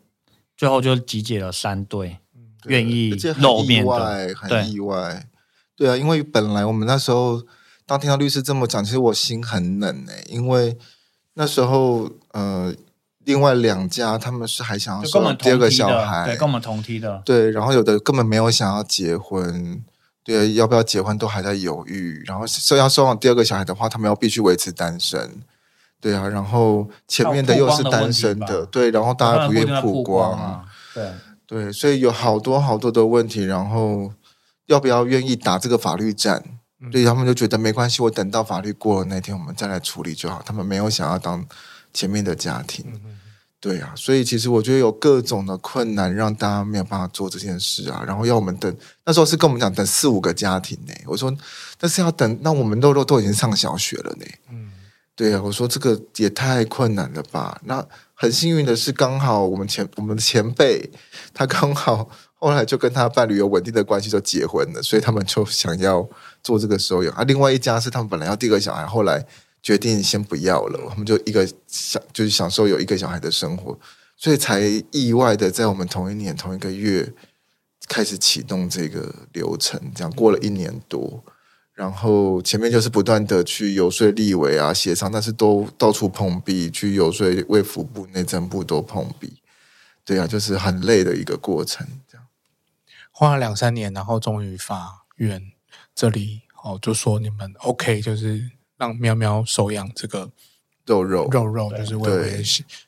[0.56, 2.18] 最后就集结了三对，
[2.66, 5.26] 愿意露面的，很意外，
[5.74, 7.42] 对啊，因为本来我们那时候
[7.88, 10.76] 当听到律师这么讲，其实我心很冷哎，因为
[11.32, 12.74] 那时候呃，
[13.24, 19.82] 另外两家他们是还想要生第二个小孩，对，跟我们同梯的，对，然后有的根本没有想要结婚。
[20.22, 22.22] 对，要不要结婚都还在犹豫。
[22.26, 25.40] 然后说要收养第二个小孩的话，他们要必须维持单身。
[26.02, 31.10] 对啊，然后前面的又是单身的，的对，然后大家不愿意曝光，啊、对
[31.46, 33.44] 对，所以有好多好多的问题。
[33.44, 34.12] 然后
[34.66, 36.44] 要不要愿意打这个法律战？
[36.80, 40.42] 嗯、对他们就觉得没关系，我等到法律过了那天，我们再来处理就好。
[40.44, 41.46] 他们没有想要当
[41.92, 42.84] 前面的家庭。
[42.92, 43.18] 嗯
[43.60, 48.04] 对啊，所以其实我觉得有各种的困难，让大家没有办法做这件事啊。
[48.06, 48.72] 然后要我们等，
[49.04, 50.94] 那时候是跟我们讲等四五个家庭呢。
[51.06, 51.36] 我说，
[51.76, 54.26] 但是要等，那我们肉肉都已经上小学了呢。
[54.52, 54.70] 嗯，
[55.16, 57.60] 对啊，我说这个也太困难了吧。
[57.64, 60.88] 那很幸运的是，刚好我们前我们的前辈，
[61.34, 66.08] 他刚好后来就跟他伴侣有稳定的关系，就结婚了，所以他们就想要
[66.48, 67.12] 做这个收养。
[67.14, 69.26] 啊，另外一家是他们本来要第二个小孩，后来。
[69.60, 73.76] 决定先不要了，我们就一个享，就是享受有一个小孩的生活，
[74.16, 74.60] 所以才
[74.92, 77.12] 意外的在我们同一年同一个月
[77.88, 81.24] 开始启动这个流程，这样过了一年多，
[81.74, 89.42] 然后前面就是不断的去游说立委啊协商，但是都到处碰壁，去游说卫福部、内政部都碰壁，
[90.04, 92.24] 对啊，就是很累的一个过程，这样
[93.10, 95.42] 花了两三年，然后终于法院
[95.98, 98.50] 这里哦就说你们 OK，就是。
[98.80, 100.30] 让喵喵收养这个
[100.86, 102.44] 肉肉肉肉，就是为为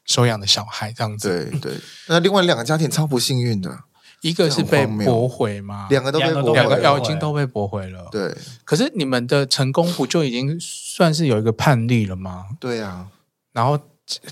[0.06, 1.50] 收养的小孩这样子。
[1.50, 1.72] 对对。
[2.06, 3.76] 那另外两个家庭超不幸运的，
[4.20, 5.88] 一个是被驳回吗？
[5.90, 8.06] 两个都被驳回，两个已经都被驳回了。
[8.12, 8.32] 对。
[8.64, 12.46] 可是你们的成功不就已经算是有一个判例了吗？
[12.60, 13.08] 对啊。
[13.52, 13.76] 然后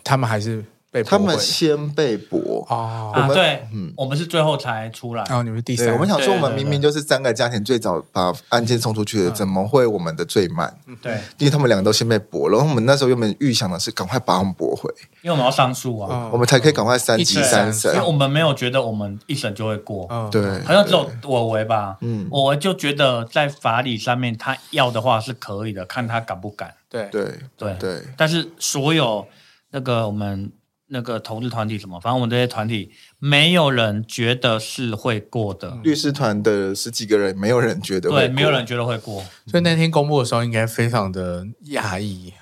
[0.05, 0.65] 他们还是。
[1.05, 2.65] 他们先被驳。
[2.69, 5.25] 啊，我们对，嗯，我们是最后才出来。
[5.29, 10.77] 然后你们第三，我们想说，我们明明就是三个家庭最早把案件送出去的，怎么会我们的最慢？
[11.01, 12.57] 对，因为他们两个都先被驳了。
[12.57, 17.95] 然后我们那时候原本预想的是赶快把他们驳回，因为我们要上诉啊，我们才可以赶快三级三审。
[17.95, 26.75] 因为我们没有觉得我们一审就会过，对，好像只有我为吧，嗯，我就觉得在法理上面他要的话是可以的，看他敢不敢。
[26.91, 27.09] 对。
[27.11, 27.35] 对。
[27.57, 27.75] 对。
[27.79, 29.27] 对，但是所有
[29.71, 30.51] 那个我们。
[30.91, 35.79] 那个同志团体什么，反正我们这些团体没有人觉得是会过的。
[35.85, 38.21] 律师团的十几个人，没有人觉得会过。
[38.21, 39.23] 对，没有人觉得会过。
[39.47, 42.33] 所以那天公布的时候，应该非常的讶异，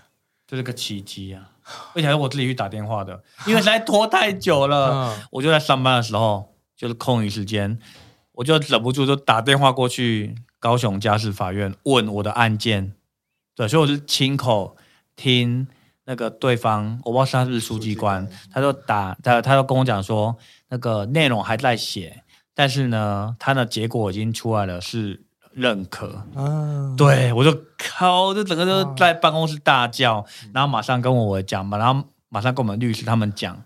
[0.47, 1.51] 这是个奇迹啊！
[1.95, 5.11] 而且还是我自己去打电话的，因为实在拖太久了。
[5.19, 7.77] 嗯、我就在上班的时候，就是空余时间，
[8.31, 12.93] 我就忍不住就打电话过去高雄家事法院问我的案件。
[13.57, 14.77] 对，所以我是亲口
[15.17, 15.67] 听。
[16.07, 20.37] 那个对方，我不知道是他是不是书记官，他就打他，他就跟我讲说，
[20.69, 22.23] 那个内容还在写，
[22.55, 26.25] 但是呢，他的结果已经出来了，是认可。
[26.35, 33.63] 啊，对，我就靠，就整个就在办公室大叫，然后马上跟我讲嘛，然后马上跟我们律师他们讲，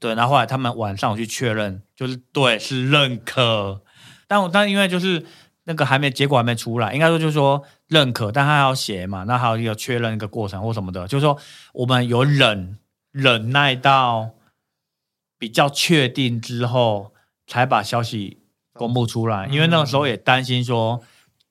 [0.00, 3.80] 对，然后后来他们晚上我去确认，就是对，是认可，
[4.26, 5.24] 但我但因为就是。
[5.68, 11.36] 那个还没结果还没出来，应该说就是说认可，但他要写嘛，那还有一个确认一个过程或什么的，就是说
[11.72, 12.78] 我们有忍
[13.10, 14.30] 忍耐到
[15.38, 17.12] 比较确定之后，
[17.48, 18.38] 才把消息
[18.74, 21.02] 公布出来，因为那个时候也担心说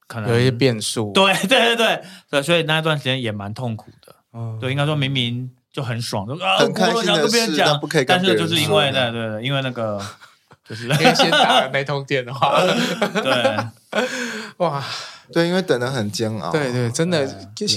[0.07, 2.03] 可能有一些变数， 对对对对。
[2.29, 10.01] 对，所以那段时间也蛮痛苦的，嗯，对，应该说明明就很爽，就啊，很开心的事，但不可以，但是就是因为对对对，因为那个。
[10.67, 12.59] 就是因为先打了那通电话，
[13.21, 14.01] 对，
[14.57, 14.83] 哇，
[15.31, 16.51] 对，因为等的很煎熬。
[16.51, 17.23] 对对，真的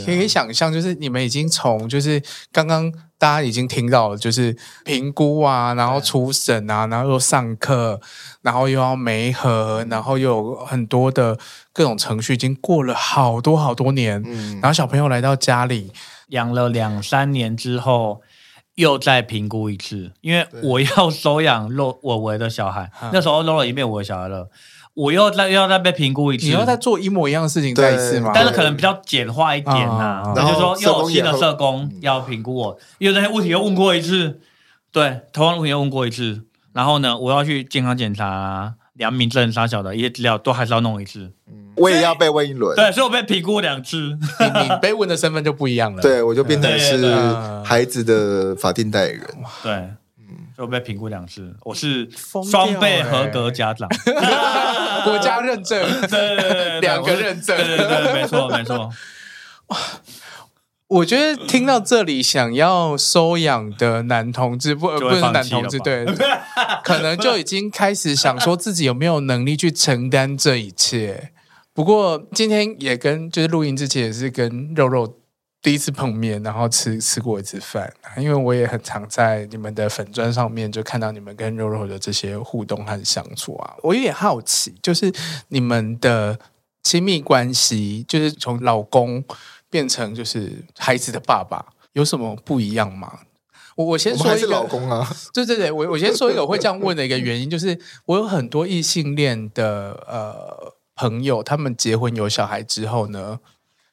[0.07, 8.01] 可以想象，就是你们已经从就是刚刚大家已经听到了，就是评估啊，然后初审啊，然后又上课，
[8.41, 11.39] 然后又要媒合，然后又有很多的
[11.75, 14.23] 各种程序，已经过了好多好多年。
[14.25, 15.93] 嗯，然后小朋友来到家里，
[16.29, 18.23] 养了两三年之后。
[18.79, 24.49] 又再评估一次，因为我要收养肉我我的小孩， 那时候肉肉已经我的小孩了，
[24.95, 28.31] 我又再又要再被评估一次，你要再做一模一样的事情再一次吗？
[28.33, 34.39] 但是可能比较简化一点呐、啊，那就是说又有新的社工要评估我，因为那些问题又问过一次，
[34.93, 41.33] 对，同样问题又问过一次，然后呢，我要去健康检查、良民证、啥小的一些资料都还是要弄一次。
[41.47, 41.65] 嗯。
[41.77, 47.15] 我也要被问一轮，对，所以我被评估两次，你你被问的身份就不一样了，对，我就变成是
[47.65, 49.25] 孩子的法定代理人，
[49.63, 49.73] 对，
[50.19, 52.09] 嗯，所以我被评估两次，我是
[52.51, 53.89] 双倍合格家长，
[55.05, 55.81] 国家认证，
[56.11, 58.91] 对，两个认证，对对对，没错没错。
[60.89, 66.07] 我觉得听到这里，想要收养的男同志不不是男同志，对，
[66.83, 71.33] 可能就已经开始想说自己有没有能力去承担这一切。
[71.75, 75.19] 不过今天也跟就是录音之前也是跟肉肉
[75.61, 85.13] 第一次碰面，然后吃吃过一次饭，因为我也很常在你们的粉砖上面就看到你们跟肉肉的这些互动和相处啊，我有点好奇，就是
[85.49, 86.39] 你们的
[86.83, 89.23] 亲密关系，就是从老公
[89.71, 93.21] 变成就是孩子的爸爸，有什么不一样吗？
[93.77, 100.75] 我我先说一个老公啊， 对对对，我我先说一个我会这样问的一个原因，就是我有很多异性恋的呃。
[101.01, 103.39] 朋友，他们结婚有小孩之后呢，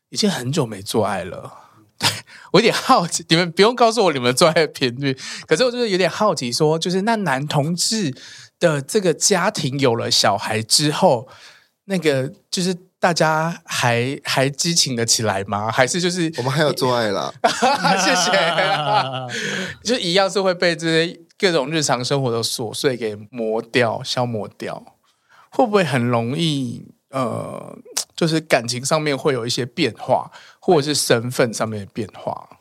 [0.10, 1.54] 已经很久没做爱了。
[2.00, 2.10] 对，
[2.52, 5.16] 我有点好奇，你们不用告诉我你们做爱的频率，
[5.46, 8.12] 可是我就是有点好奇说，说就是那男同志
[8.58, 11.28] 的这个家庭有了小孩之后，
[11.84, 12.76] 那个就是
[13.06, 15.72] 大家还还激情的起来吗？
[15.72, 17.32] 还是就是我们还有做爱啦？
[18.04, 18.32] 谢谢，
[19.84, 24.98] 就一样是会被这些各种日常生活的琐碎给磨掉、消磨掉，
[25.52, 26.88] 会不会很容易？
[27.10, 27.78] 呃，
[28.16, 32.58] 就是感情上面会有一些变化，或者是身份上面的变化。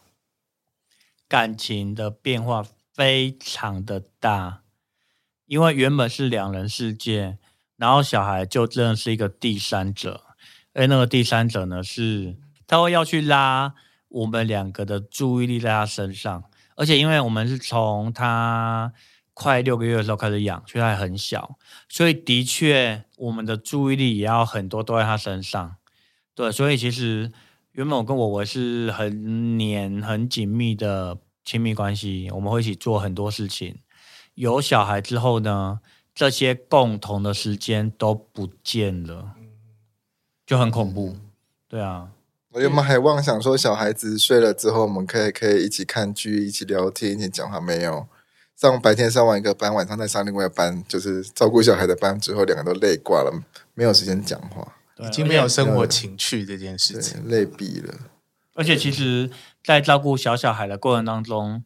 [1.26, 4.60] 感情的变化非常的大，
[5.46, 7.38] 因为原本是两人世界，
[7.78, 10.20] 然后小孩就真的是一个第三者，
[10.74, 13.74] 而那个第三者呢，是他会要去拉
[14.08, 16.44] 我们两个的注意力在他身上，
[16.76, 18.92] 而且因为我们是从他。
[19.36, 21.58] 快六个月的时候开始养，所以他还很小，
[21.88, 25.74] 所以的确我们的注意力也要很多都在他身上。
[26.36, 27.32] 对，所以其实
[27.72, 33.76] 原本我跟我维是很黏、很紧密的亲密关系，我们会一起做很多事情。
[34.34, 35.80] 有小孩之后呢，
[36.14, 39.32] 这些共同的时间都不见了，
[40.46, 41.16] 就很恐怖。
[41.68, 42.08] 对啊，
[42.50, 48.06] 我原本还妄想说小孩子睡了之后，我们可以可以一起看剧、一起聊天、一起讲话，没有。
[48.56, 52.18] 上白天上完一个班，晚上再上另外一个班，就是照顾小孩的班。
[52.20, 53.42] 之后两个都累挂了，
[53.74, 57.92] 没有时间讲话，已经没有生活情趣这件事情，累毙了。
[58.54, 59.28] 而且，其实，
[59.64, 61.64] 在照顾小小孩的过程当中，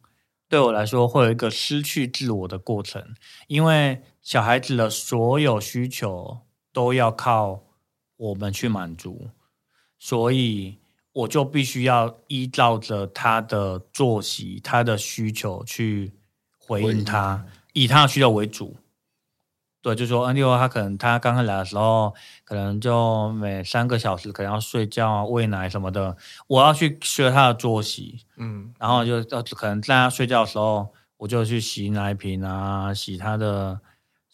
[0.49, 3.13] 对我来说会有一个失去自我的过程，
[3.45, 6.39] 因为小孩子的所有需求
[6.73, 7.61] 都要靠
[8.19, 9.31] 我们去满足，
[9.97, 10.77] 所以
[11.11, 16.13] 我就必须要依照着他的作息、他的需求去。
[16.71, 17.43] 回应他，
[17.73, 18.77] 以他的需求为主。
[19.81, 22.13] 对，就说，例如他可能他刚刚来的时候，
[22.43, 26.15] 可能就每三个小时可能要睡觉啊、喂奶什么的，
[26.45, 28.23] 我要去学他的作息。
[28.37, 29.23] 嗯，然后就
[29.55, 33.79] 可能在他睡觉的时候，我就去洗奶瓶啊，洗他的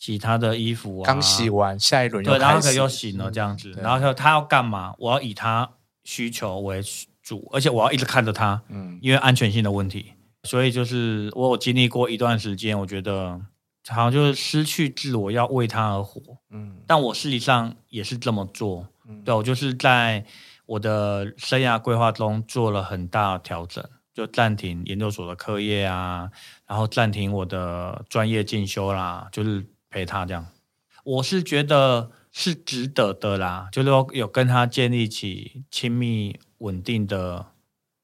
[0.06, 1.06] 洗他的衣服啊。
[1.08, 3.74] 刚洗完，下一轮又对，然后可又醒了这样子。
[3.76, 4.94] 嗯、然后他他要干嘛？
[5.00, 5.68] 我要以他
[6.04, 6.80] 需求为
[7.24, 8.62] 主，而且我要一直看着他。
[8.70, 10.14] 嗯，因为安全性的问题。
[10.44, 13.42] 所以就是我有经历过一段时间，我觉得
[13.88, 16.22] 好像就是失去自我，要为他而活。
[16.52, 18.88] 嗯，但我实际上也是这么做。
[19.08, 20.24] 嗯，对，我就是在
[20.68, 23.84] 我的生涯规划中做了很大的调整，
[24.14, 26.30] 就暂停研究所的课业啊，
[26.68, 29.66] 然后暂停我的专业进修啦，就是
[29.96, 30.46] 陪他这样。
[31.06, 37.48] 我是觉得是值得的啦，就是说有跟他建立起亲密稳定的。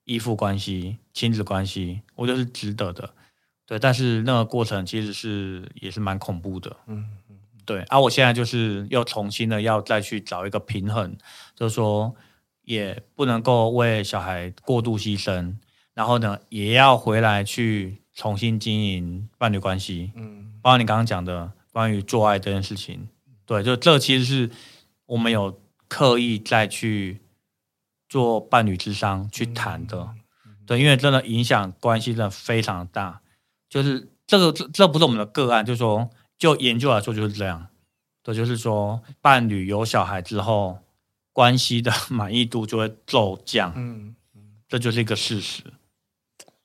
[0.06, 3.14] 依附关系、亲子关系，我觉得是值得的，
[3.68, 3.78] 对。
[3.78, 7.82] 但是那个过程其实是也是蛮恐怖的，嗯嗯，对。
[7.82, 11.16] 而、啊、我现在就是又重新的要再去找一个平衡，
[11.56, 12.14] 就是说
[12.64, 15.56] 也不能够为小孩过度牺牲，
[15.94, 23.08] 然后呢，也要回来去重新经营伴侣关系，嗯，包括你刚刚讲的关于做爱这件事情，
[23.46, 24.52] 对，就这其实是
[25.06, 27.22] 我们有刻意再去
[28.10, 30.14] 做伴侣智商去谈的。
[30.46, 33.22] 嗯、对，因为真的影响关系真的非常大。
[33.70, 37.68] 就是这个这这不是我们的个案，就是说就研究来说就是这样。
[38.22, 40.80] 对，就是说伴侣有小孩之后，
[41.32, 43.72] 关系的 满意度就会骤降。
[43.78, 44.16] 嗯，
[44.68, 45.64] 这就是一个事实。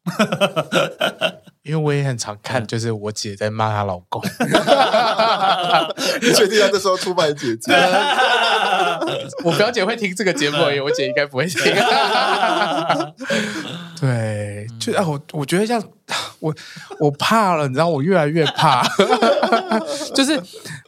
[1.67, 4.23] 因为我也很常看，就是我姐在骂她老公。
[6.23, 7.73] 你确定要这时候出卖姐姐？
[9.45, 11.61] 我表姐会听这个节目而已，我姐应该不会听。
[14.01, 15.83] 对，就啊，我我觉得像
[16.41, 16.55] 我
[17.01, 18.87] 我怕了，你知道，我越来越怕。
[20.15, 20.39] 就是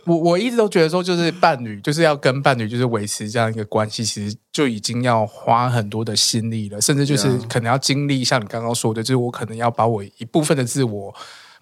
[0.05, 11.15] 我我一直都觉得说，就是伴侣就是要跟伴侣就是维持这样一个关系，其实就已经要花很多的心力了，甚至就是可能要经历像你刚刚说的，就是我可能要把我一部分的自我，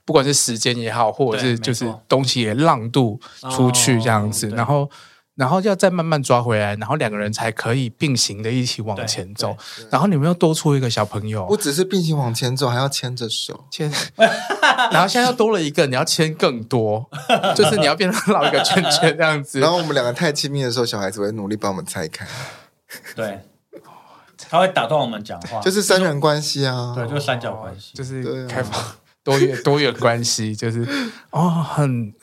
[0.05, 3.21] 不管是时间也好，或者是就是东西也让渡
[3.53, 4.91] 出去这样子，然后。
[5.37, 9.55] 然后要再慢慢抓回来，然后两个人才可以并行的一起往前走。
[9.91, 13.93] 然后你们又多出一个小朋友，不只是并行往前走，还要牵着手牵。
[14.91, 17.09] 然后现在又多了一个，你要牵更多，
[17.55, 19.61] 就是你要变成绕一个圈圈这样子。
[19.61, 22.27] 然后我们两个太亲密的时候，小孩子会努力把我们拆开。
[23.15, 23.41] 对，
[24.49, 28.83] 他会打断我们讲话，就是三人关系啊，对，就是三角关系，就是开放。
[29.27, 30.87] 多元多元关系 就是
[31.31, 32.15] 哦，很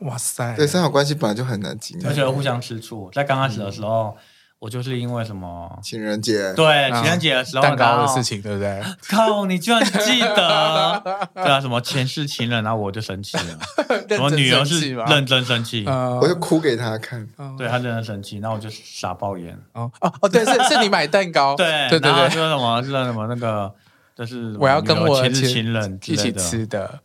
[0.00, 3.08] 哇塞，对，三角关系本来就很难经营，而且互相吃醋。
[3.12, 4.16] 在刚开始的时候，
[4.58, 8.82] 我就是因为什么情人节，对情人节的时候蛋糕的事情，对不对？
[9.08, 11.00] 靠，你居然记得？
[11.32, 13.58] 对啊，什么前世情人，然后我就生气了。
[14.20, 17.24] 我女儿是认真生气，我就哭给她看。
[17.56, 19.56] 对她认真生气，然后我就傻爆眼。
[19.74, 23.72] 哦哦哦，对，是是你买蛋糕，对对对对，说什么是什么那个。
[24.20, 27.00] 就是我要跟我前世情人一起吃的，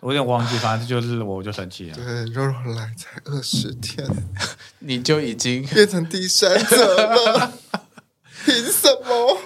[0.00, 1.96] 我有点忘记，反正就是我就生气了。
[1.96, 4.06] 对，肉肉来才二十天，
[4.80, 7.54] 你就已经变成第三者了，
[8.44, 9.38] 凭什么？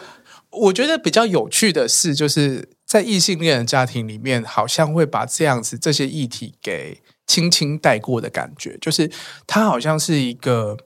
[0.50, 9.08] 我觉得比较有趣的是，就是在异性恋的家庭里面，好像会把这样子这些议题给轻轻带过的感觉，就是
[9.46, 10.76] 他好像是一个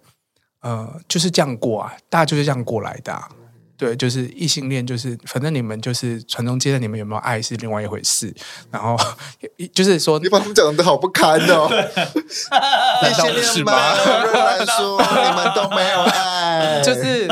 [0.61, 3.26] 呃，就是这样过啊，大家就是这样过来的啊。
[3.77, 8.35] 对，就是异性恋，就是反正你们就是传宗接代，你们有没有爱是另外一回事。
[8.70, 8.97] 然后
[9.74, 11.68] 就是说，你把他们讲的好不堪哦。
[13.03, 13.72] 异性恋吗？
[14.33, 17.29] 乱说， 你们都没有爱，就是，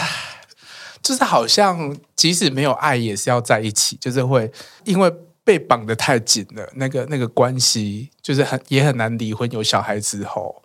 [1.02, 4.50] 就是好像即使没有爱，也是要在一起，就是会
[4.84, 5.12] 因为
[5.44, 9.50] 被绑得太紧了，那个那个关系就是很也很难离婚。
[9.52, 10.63] 有小孩之后。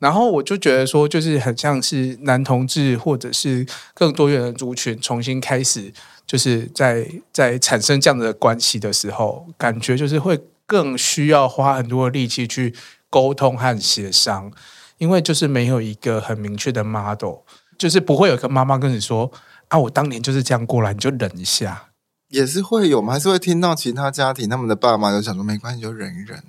[0.00, 5.92] 然后我就觉得说，就是很像是男同志或者是更多元的族群重新开始，
[6.26, 12.74] 就是在在产生这样的关系的时候，感觉就是会更需要花很多的力气去
[13.10, 14.50] 沟通和协商，
[14.96, 17.40] 因为就是没有一个很明确的 model，
[17.76, 19.30] 就是不会有个妈妈跟你说
[19.68, 21.88] 啊，我当年就是这样过来，你就忍一下，
[22.28, 23.12] 也是会有吗？
[23.12, 26.42] 还是会听到其他家庭他们的爸妈就想说没关系，就忍一忍。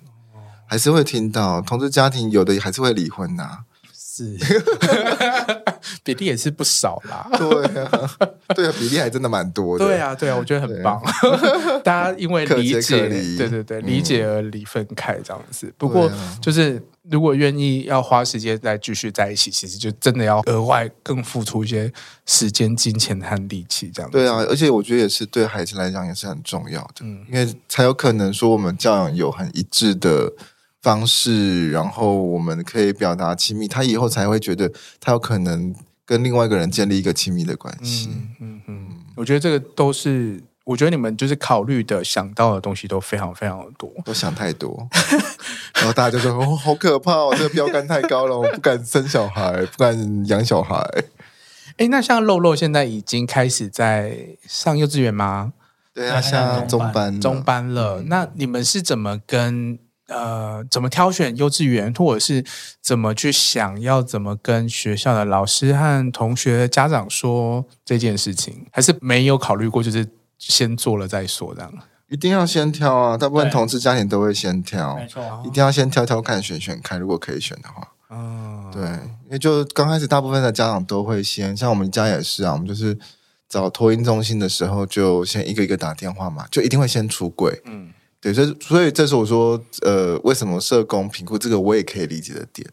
[0.72, 3.60] 还是会听到同志家庭有的还是会离婚呐、啊，
[3.94, 4.38] 是
[6.02, 7.28] 比例也是不少啦。
[7.38, 8.10] 对啊，
[8.56, 9.84] 对啊，比例还真的蛮多的。
[9.84, 11.02] 对啊，对啊，我觉得很棒。
[11.84, 15.68] 大家因为理解，对对对，理解而离分开这样子。
[15.68, 16.10] 嗯、不过
[16.42, 21.92] 就是如果愿意要花时间再继续在一起，其实就真的要额外更付出一些
[22.26, 24.18] 时间、金钱和力气这样子。
[24.18, 30.32] 对啊，而且我觉得也是对孩子来讲也是很重要的，嗯，因为才有可能说我们教养有很一致的。
[30.82, 35.74] 方式，然后我们可以表达亲密，他以后才会觉得他有可能
[36.06, 38.10] 跟另外一个人建立一个亲密的关系。
[38.10, 44.88] 嗯嗯嗯，我觉得这个都是，我觉得你们就是考虑的、想到的东西都非常非常的多，都想太多，
[45.76, 50.84] 然后大家就说：“哦，好可怕哦，这个标杆太高了，我不敢生小孩，不敢养小孩。”
[51.78, 55.54] 哎，那像肉肉现在已经开始在上幼稚园吗？
[55.94, 58.04] 对啊，上中班，中班了。
[58.08, 59.78] 那你们是怎么跟？
[60.12, 62.44] 呃，怎么挑选幼稚园，或者是
[62.82, 70.06] 怎么去想要怎么跟学校的老师和同学、家长说这件事情，还是没有考虑过，就是
[70.38, 71.72] 先做了再说这样。
[72.10, 73.18] 一定要先挑啊！
[73.18, 83.00] 大部分同志家庭都会先挑，没错，一定要先挑挑看，选选看，如果可以选的话，嗯，对，因为就刚开始，大部分的家长都会先，像我们家也是啊，我们就是
[83.48, 87.94] 找托婴中心的时候，就先一个一个打电话嘛，就一定会先出柜，嗯。
[88.22, 92.66] 对，所以所以这是我说，呃，为什么社工评估这个我也可以理解的点，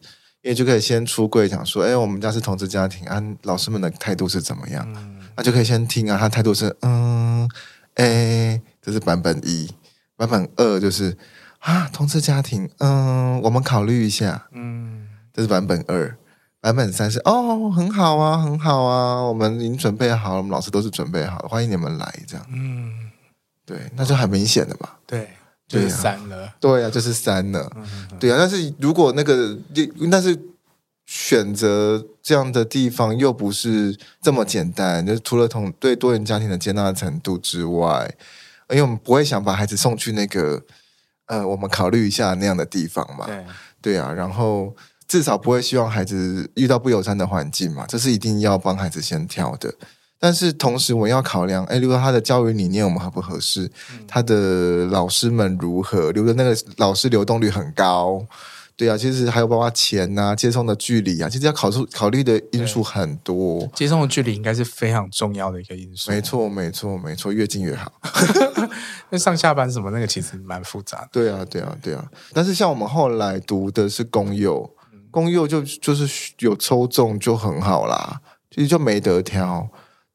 [0.42, 4.86] 因为就可以先出柜讲说，哎，我们家是同志家庭，啊，老师们的态度是怎么样？
[4.92, 5.18] 那、嗯。
[5.38, 7.48] 啊、就可以先听啊，他态度是，嗯，
[7.94, 9.70] 哎，这是版本一，
[10.16, 11.16] 版本二就是
[11.60, 16.16] 啊，同志家庭，嗯，我们考虑一下，嗯，这是版本二，
[16.60, 22.44] 版本三是哦，很好啊，很好啊，我们已经准备好了，我们老师都是准备好了，欢迎你们来，这样。
[22.52, 22.92] 嗯，
[23.64, 24.88] 对，那就很明显的嘛。
[25.06, 25.28] 对，
[25.68, 26.52] 就是三了。
[26.58, 27.70] 对呀、啊，就是三了。
[27.76, 29.56] 嗯、哼哼对啊，但是如果那个，
[30.10, 30.36] 但是
[31.06, 38.12] 选择这样的地方又不是这么简单，就是除了同对多元家庭的接纳程度之外，
[38.70, 40.64] 因为我们不会想把孩子送去那个。
[41.30, 43.26] 呃，我们考虑一下那样的地方嘛。
[43.26, 43.44] 对，
[43.82, 44.74] 对啊，然后
[45.06, 49.74] 至少不会希望孩子遇到不友善的环境嘛，这是一定要帮孩子先挑的。
[50.18, 58.26] 但是同时，我要考量，哎，如果他的教育理念我们合不合适，嗯、他的老师们如何，留的那个老师流动率很高。
[58.76, 63.68] 对啊，其实还有包括钱啊、接送的距离啊，其实要考出考虑的因素很多。
[63.74, 66.12] 接送的距离应该是非常重要的一个因素。
[66.12, 67.92] 没错，没错，没错，越近越好。
[69.10, 71.08] 那上下班什么那个其实蛮复杂的。
[71.10, 72.08] 对啊，对啊，对啊。
[72.32, 74.68] 但是像我们后来读的是公幼，
[75.10, 78.20] 公幼就就是有抽中就很好啦，
[78.54, 79.68] 其实就没得挑。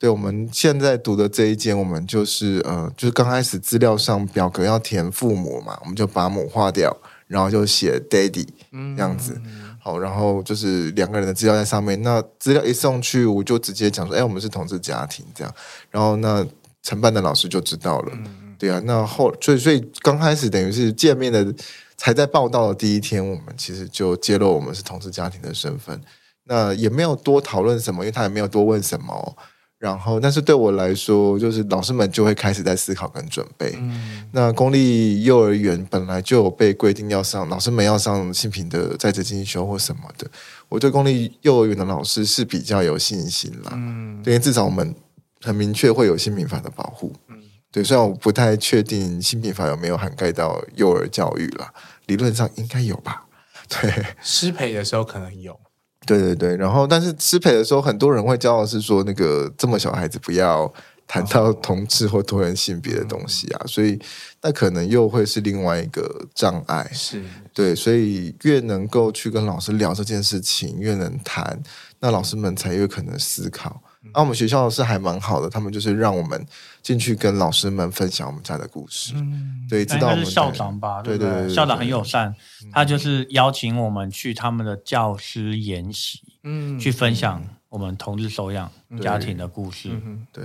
[0.03, 6.93] 对，我们现在读的这一间，我们就是呃，就是刚开始资料上表格要填父母嘛，我们就把母划掉。
[7.25, 9.41] 然后就写 daddy 这样子，
[9.79, 11.99] 好，然后就是两个人的资料在上面。
[12.01, 15.51] 那资料一送去，我就直接讲说，哎，我们是同志家庭这样。
[15.89, 16.45] 然后那
[16.83, 18.11] 承办的老师就知道了，
[18.59, 18.79] 对啊。
[18.83, 21.51] 那后所以所以刚开始等于是见面的，
[21.95, 25.99] 才在报道的第一天，我们其实就揭露我们是同志家庭的身份。
[26.43, 29.37] 那也没有多讨论什么，因为他也没有多问什么。
[29.83, 33.73] 然后，但是对我来说，就是老师们就会开始在思考跟准备。
[33.75, 40.25] 嗯，那公立幼儿园本来就有被规定要上，老师们要上性平的在职进修或什么的。
[40.69, 43.71] 我对公立幼儿园的老师是比较有信心啦。
[43.73, 44.95] 嗯，因为至少我们
[45.41, 47.13] 很明确会有性平法的保护。
[47.27, 47.35] 嗯，
[47.69, 51.69] 对，虽然我不太确定性平法有没有涵盖到幼儿教育啦，
[52.05, 53.25] 理论上应该有吧？
[53.67, 55.59] 对，失培的时候可能有。
[56.05, 60.71] 对对对，然后但是失陪的时候，很多人会骄傲是说，那个这么小孩子不要
[61.07, 63.99] 谈到同志或多元性别的东西啊，所以
[64.41, 66.89] 那可能又会是另外一个障碍。
[66.93, 67.21] 是
[67.53, 71.61] 对，所以越能够去跟老师聊这件事情，越能谈，
[71.99, 73.81] 那老师们才越可能思考。
[74.13, 76.45] 那、啊、我们学校是还蛮好的，他们就是让我们
[76.83, 79.13] 进去跟老师们分享我们家的故事。
[79.15, 81.01] 嗯，对，知道我们校长吧？
[81.01, 82.35] 对对对，校长很友善，
[82.73, 88.69] 他就是邀请我们去他们的教师研习，嗯，去分享我们同日收养
[89.01, 89.89] 家庭的故事。
[90.33, 90.43] 对，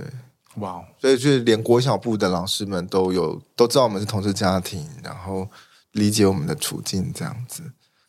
[0.55, 5.45] 哇，所以就是连国小部的老师们都有都知道我们是同志家庭，然后
[5.91, 7.61] 理解我们的处境这样子。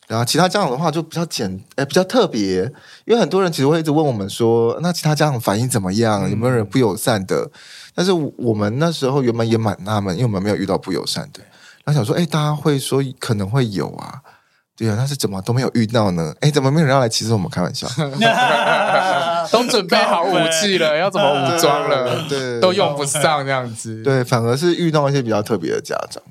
[0.07, 2.63] 然后其他家长的话就比较简，哎，比较特别，
[3.05, 6.29] 因为很多人其实会一直问我们说，那其他家长反应怎么样？
[6.29, 7.49] 有没有人不友善的？
[7.93, 11.39] 但是我们那时候原本也蛮纳闷，因为我们没有遇到不友善的。
[11.83, 14.21] 然后想说，哎，大家会说可能会有啊，
[14.77, 16.33] 对啊，但是怎么都没有遇到呢？
[16.41, 17.49] 哎，怎么没有人要来歧视我们？
[17.49, 17.87] 开玩笑，
[19.51, 22.27] 都准备好武器了， 要怎么武装了？
[22.29, 24.01] 对，都用不上这样子。
[24.03, 26.21] 对，反而是遇到一些比较特别的家长。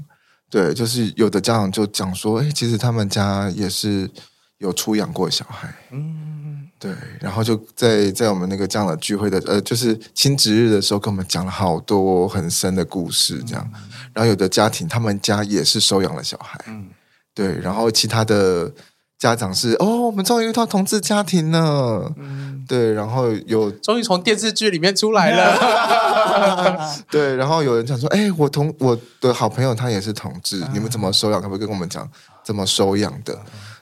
[0.49, 4.11] 对，就是有的家长就讲说，哎，其实他们家也是
[4.59, 6.40] 有出养过小孩，嗯，
[6.81, 13.71] 对，然后就在在我们那个这样的聚会的，呃，就是亲子日的时候，跟我们讲了好多很深的故事，这样。
[13.75, 13.81] 嗯、
[14.15, 16.89] 然后有的家庭，他们家也是收养了小孩，嗯，
[17.35, 18.73] 对，然后其他的
[19.19, 26.01] 家长是，哦，我们终于遇到同志家庭了，嗯，对，然后有终于从电视剧里面出来了。
[27.11, 31.43] 对，然后有人讲说：“哎，我同我的好朋友他也是同志，你们怎么收养？
[31.43, 32.09] 可不可以跟我们讲
[32.43, 33.39] 怎么收养的？”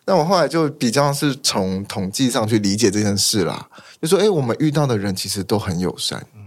[0.09, 3.69] 那我后来就比较是从统计上去理解这件事啦，
[4.01, 6.41] 就说：“哎，我们遇到的人其实都很友善，嗯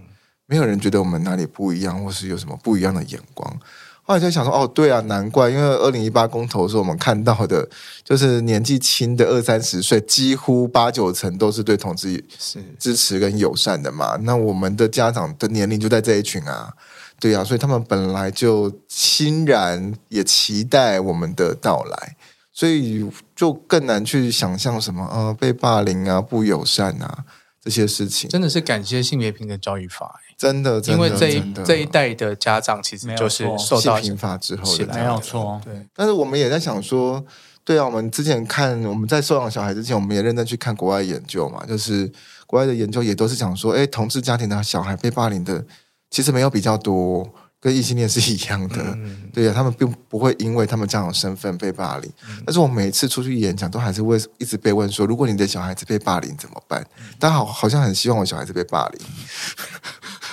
[0.47, 3.55] 没有人觉得我们哪里不一样，或是有什么不一样的眼光。”
[4.01, 7.69] 后来就想说，哦，对啊，难怪，因为二零一八公投的时候，我们看到的，
[8.03, 14.17] 就是年纪轻的二三十岁，几乎八九成都是对同志是支持跟友善的嘛。
[14.23, 16.73] 那我们的家长的年龄就在这一群啊，
[17.19, 22.15] 对啊，所以他们本来就欣然也期待我们的到来，
[22.61, 23.03] 所以
[23.35, 27.25] 就更难去想象什么呃被霸凌啊、不友善啊
[27.59, 28.29] 这些事情。
[28.29, 30.19] 真的是感谢性别平等教育法。
[30.37, 35.59] 真的，真的，因为这一这一代的家长其实就是受到性平法之后的，没有错。
[35.65, 37.25] 对，但是我们也在想说，
[37.65, 42.11] 对啊，我们之前看我们在收养小孩之前，我们也认真去看国外研究嘛，就是
[42.45, 45.65] 国外的研究也都是讲说，哎，同志家庭的小孩被霸凌的
[46.11, 47.27] 其实没有比较多，
[47.61, 48.77] 跟异性恋是一样的。
[48.79, 56.83] 嗯、对呀、啊，他们并不会因为他们这样的身份被霸凌，嗯、但是我每次出去演讲，都还是会一直被问说，如果你的小孩子被霸凌怎么办？
[57.19, 59.01] 大家好，好像很希望我小孩子被霸凌。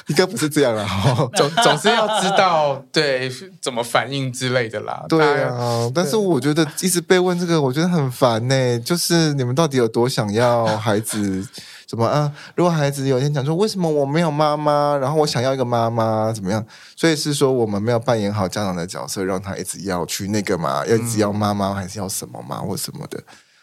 [0.09, 3.31] 应该不是这样啊，总总是要知道 对
[3.61, 5.05] 怎么反应之类的啦。
[5.07, 8.81] 对啊，但是我觉得一直被问这个，我觉得很烦呢、欸。
[8.81, 11.47] 就是你们到底有多想要孩子？
[11.89, 12.31] 怎么啊？
[12.55, 14.95] 如果孩子有一天讲说，为什么我没有妈妈？
[15.01, 16.63] 然后我想要一个妈妈，怎么样？
[16.95, 23.19] 所以是说我们没有扮演好家长的角色，让他一直要去那个嘛，要一直要妈妈，还是要什么嘛，或什么的？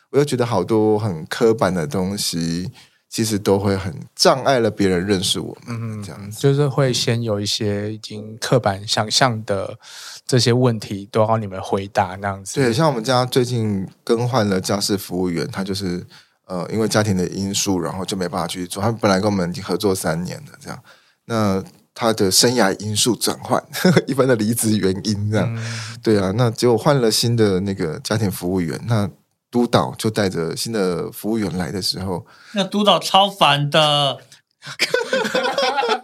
[0.09, 2.71] 我就觉得好多很刻板的东西。
[3.07, 9.73] 其实都会很障碍了别人认识我们，嗯这样子就是会先有一些已经刻板想象的
[10.27, 12.55] 这些问题，都要你们回答那样子。
[12.55, 16.05] 对，像我们家最近更换了家事服务员，他就是
[16.45, 18.81] 呃，因为家庭的因素，然后就没办法去做。
[18.81, 20.79] 他本来跟我们已经合作三年了，这样，
[21.25, 21.63] 那
[21.93, 23.63] 他的生涯因素转换，
[24.07, 25.63] 一般的离职原因这样，嗯、
[26.03, 29.09] 对啊，那结果换了新的那个家庭服务员，那。
[29.51, 34.17] 督导就带着新的服务员来的时候，那督导超烦的，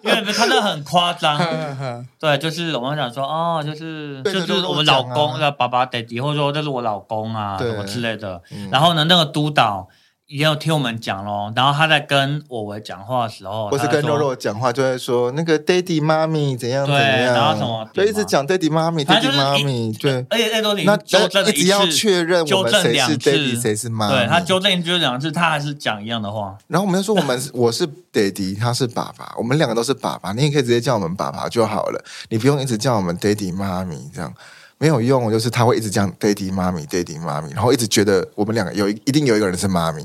[0.04, 1.38] 因为他那很夸张。
[2.18, 8.42] 对，就是我们讲说，哦，就是就是我们老公的爸爸、爹地，或者说这是我老公啊，什么之类的。
[8.72, 9.90] 然后呢，那个督导。
[10.32, 26.58] 也有听我们讲咯，然后他在跟我维讲话的时候，或是跟肉肉讲话，就会说那个 daddy 妈咪怎样怎样，然后什么，就一直讲 daddy 妈咪，daddy 妈咪，对，而且那都你那纠正一直要确认我们谁是 daddy 谁是妈咪，对他纠正就是两次，他还是讲一样的话。
[26.68, 34.34] 然后我们就说我们我是 daddy，他是爸爸，我们两个都是爸爸，你也可以直接叫我们爸爸就好了，你不用一直叫我们 daddy 妈咪这样。
[34.82, 40.04] 没有用，就是他会一直讲 daddy 妈咪，daddy 妈咪，然后一直觉得我们两个有一一定有一个人是妈咪。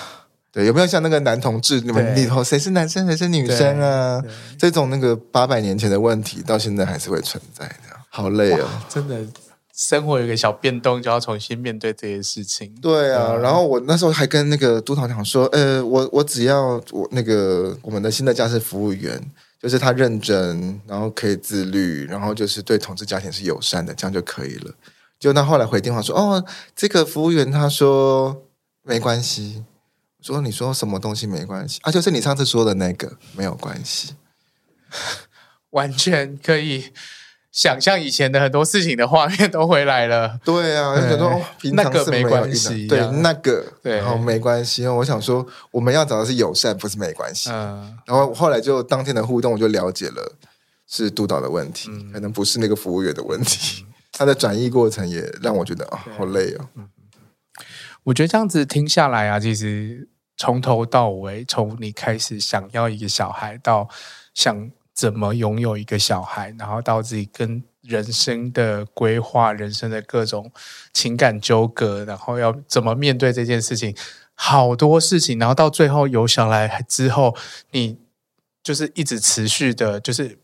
[0.52, 1.80] 对，有没有像那个男同志？
[1.80, 4.22] 你们里头谁是男生，谁是女生啊？
[4.58, 8.68] 这种那个八百年前的问题，到现在还是会存在的，好累哦！
[8.86, 9.18] 真的，
[9.74, 12.74] 生活有一个小变动，就要重新面对这些事情。
[12.82, 19.18] 对啊，然后我那时候还跟那个督导讲说，呃，我我只要我那个我们的新的家事服务员，
[19.60, 24.74] 就是他认真，然后可以自律，然后就是对同志家庭是友善的，这样就可以了。
[25.18, 26.44] 就那后来回电话说，哦，
[26.76, 28.44] 这个服务员他说
[28.82, 29.64] 没关系。
[30.20, 31.92] 说你说什么东西没关系啊？
[31.92, 34.16] 就是你上次说的那个没有关系，
[35.70, 36.92] 完全可以
[37.50, 40.38] 想象以前的很多事情的画面都回来了。
[40.44, 41.40] 对啊，很多、哦、
[41.72, 44.86] 那个没关系，对那个对，然后没关系。
[44.86, 47.50] 我想说，我们要找的是友善，不是没关系。
[47.50, 50.36] 嗯，然后后来就当天的互动，我就了解了
[50.86, 53.84] 是督导的问题，嗯、可能不是那个服务员的问题。
[54.12, 56.68] 他的转译过程也让我觉得啊、哦，好累哦。
[58.04, 63.88] 我觉得这样子听下来啊，其实从头到尾，从你开始想要一个小孩，到
[64.34, 70.50] 想怎么拥有一个小孩，然后到自己跟人生的规划、人生的各种
[70.92, 73.94] 情感纠葛，然后要怎么面对这件事情，
[74.34, 77.36] 好多事情，然后到最后有小孩之后，
[77.70, 77.96] 你
[78.60, 80.36] 就是一直持续的，就是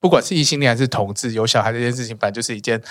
[0.00, 2.82] 不管是异性恋还是同志，有小孩这件事情，本来就是一件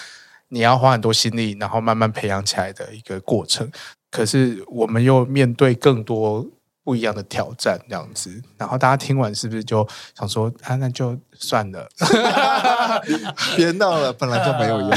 [0.50, 3.72] 你要花很多心力，然后慢慢培养起来的一个过程。
[4.12, 6.46] 可是我们又面对更多
[6.90, 9.88] 不一样的挑战，这样子，然后大家听完是不是就
[10.18, 11.88] 想说啊，那就算了，
[13.56, 14.90] 别闹了，本来就没有要。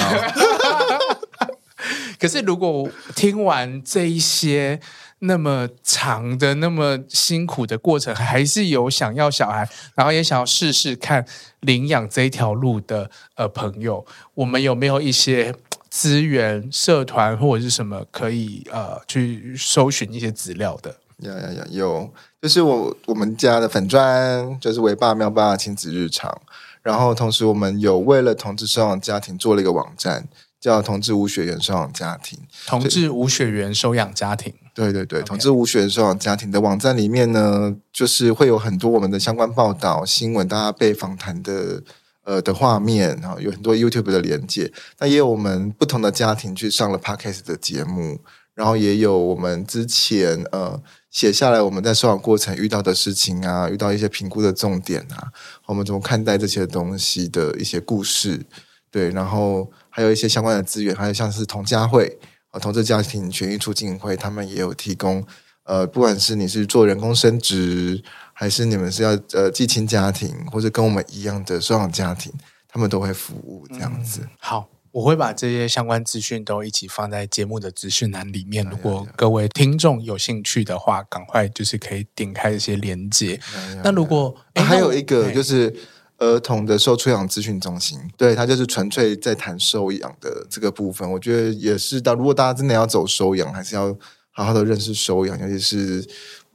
[2.19, 4.81] 可是如果听完这一些
[5.19, 11.27] 那么长的、那么辛苦的过程，还是有想要小孩，然后也想要试试看
[11.61, 15.55] 领养这一条路的呃朋友，我们有没有一些？
[15.93, 20.97] 资源、社团或者是什么可以呃去搜寻一些资料的？
[21.23, 22.11] 有有有有，
[22.43, 26.41] 就是我我们家的粉砖，就是维爸喵爸亲子日常。
[26.83, 30.29] 然后同时我们有为了同志收养家庭做了一个网站，
[30.61, 32.39] 叫同志无血缘收养家庭。
[32.67, 41.83] 同志无血缘收养家庭，对对对.同志无血缘收养家庭的网站里面呢，就是会有很多我们的相关报道、新闻，大家被访谈的。
[42.25, 48.21] 呃的画面，然后有很多 YouTube 的连接，那也有我们不同的家庭去上了 Podcast 的节目，
[48.55, 50.81] 然后也有我们之前呃
[51.13, 55.31] 写下来我们在收养过程遇到的事情啊，遇到一些评估的重点啊，
[55.67, 58.45] 我们怎么看待这些东西的一些故事，
[58.91, 62.19] 对，然后还有一些相关的资源，还有像是同家会
[62.51, 65.25] 啊，同志家庭权益促进会，他们也有提供，
[65.65, 68.03] 呃，不管是你是做人工生殖。
[68.35, 72.33] 还是你们是要呃寄亲家庭，或者跟我们一样的收养家庭，
[72.67, 74.23] 他们都会服务这样子。
[74.23, 78.65] 嗯、好，我会把这些相关资讯都一起放在节目的资讯栏里面。
[78.71, 83.41] 如果各位听众有兴趣的话，赶快就是可以点开一些连接。
[83.83, 85.75] 那如果、啊、还有一个就是
[86.19, 91.11] 儿童的受出养资讯中心，对，它就是纯粹在谈收养的这个部分。
[91.11, 93.97] 我觉得也是到，如果大家真的要走收养，还是要
[94.31, 96.07] 好好的认识收养，尤其是。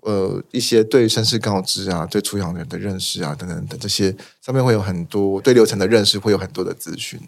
[0.01, 7.19] 呃一些对身世告知啊，对出养人的认识啊等等的这些上面会有很多对流程的认识，会有很多的资讯。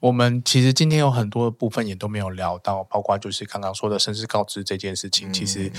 [0.00, 5.30] 我们其实今天有很多的部分也都没有聊到，包括就是刚刚说的身世告知这件事情。
[5.30, 5.70] 嗯、其实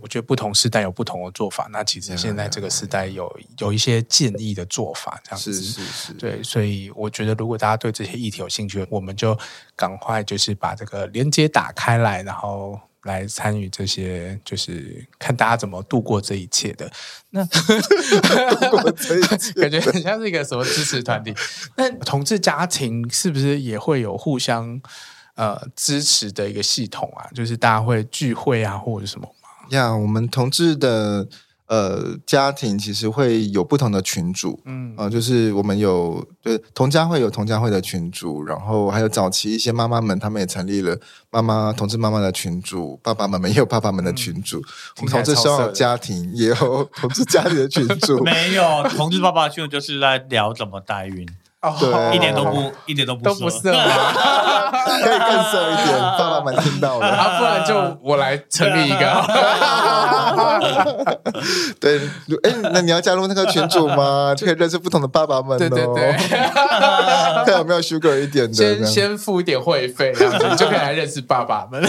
[0.00, 1.68] 我觉得不同时代有不同的做法。
[1.72, 5.52] 那其实现在这个时代有有一些建议的做法，这样子。
[5.52, 6.12] 是是是。
[6.12, 9.36] 对，所以我觉得如果大家对这些议题有兴趣，我们就
[9.74, 12.78] 赶快就是把这个连接打开来，然后。
[13.04, 16.90] 来参与这些，就是看大家怎么度过这一切的。
[17.30, 17.44] 那
[19.54, 21.34] 感觉很像是一个什么支持团体。
[21.76, 24.80] 那同志家庭是不是也会有互相
[25.36, 27.30] 呃支持的一个系统啊？
[27.34, 29.48] 就是大家会聚会啊，或者什么吗？
[29.70, 31.28] 呀，yeah, 我们同志的。
[31.74, 40.96] 呃，家庭其实会有不同的群组，嗯，啊、呃，就是我们有对同家会有同家会的群组，然后还有早期一些妈妈们，他们也成立了
[41.30, 44.64] 妈妈同志妈妈的群组，爸爸们也有爸爸们的群组， 嗯、
[44.98, 51.26] 我们同志希望家庭也有同志家庭的群组， 没有同志爸爸群就是在聊怎么代孕。
[51.80, 53.80] 对，一点都不， 一点都不，都不色吗？
[54.84, 59.24] 可以更色一点， 爸爸们听到了，啊，不然就我来成立一个。
[61.80, 61.98] 对，
[62.42, 64.34] 哎，那你要加入那个群组吗？
[64.36, 65.58] 就可以认识不同的爸爸们。
[65.58, 66.12] 对对对，
[67.44, 71.82] 看有没有 sugar 一点的，先先付一点会费，这样子就可以来认识爸爸们。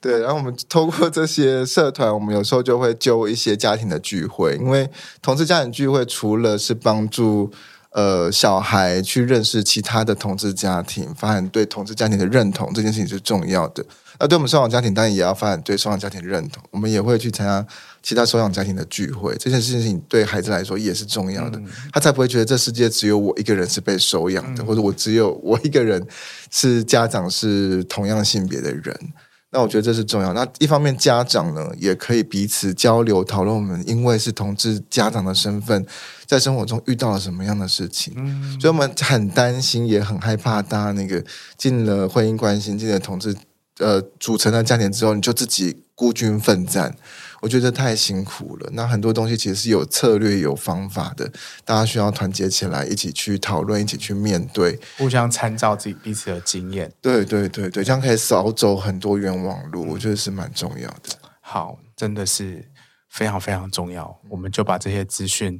[0.00, 4.88] 对，然后我们通过这些社团，我们有时候就会揪一些家庭的聚会，因为
[5.22, 7.52] 同志家庭聚会除了是帮助。
[7.90, 13.84] 呃，小孩去认识其他的同志家庭，发展对同志家庭的认同，这件事情是重要的。
[14.20, 16.62] 那对我们收养家庭，当然也要发展对收养家庭的认同。
[16.70, 17.66] 我们也会去参加
[18.02, 26.06] 其他收养家庭的聚会，这件事情对孩子来说也是重要的，嗯、他才不会觉得这世界只有我一个人是被收养的，嗯、或者我只有我一个人
[26.50, 28.94] 是家长是同样性别的人。
[29.52, 30.32] 那我觉得这是重要。
[30.32, 35.84] 那一方面，家长呢也可以彼此交流讨论，我们因为是同志家长的身份，
[36.30, 41.24] 在生活中遇到了什么样的事情，嗯、所以我们很担心，也很害怕，大家那个
[41.56, 43.36] 进了婚姻关系，进了同志
[43.78, 46.94] 呃组成了家庭之后，你就自己孤军奋战。
[47.40, 48.70] 我觉得太辛苦了。
[48.74, 51.28] 那很多东西其实是有策略、有方法的，
[51.64, 56.92] 大家需要团结起来，一起去讨论，一起去面对，互相参照自己彼此的经验。
[57.00, 59.84] 对对对对，这样可以少走很多冤枉路。
[59.88, 61.16] 我觉得是蛮重要的。
[61.40, 62.70] 好，真的是
[63.08, 64.20] 非常非常重要。
[64.28, 65.58] 我们就把这些资讯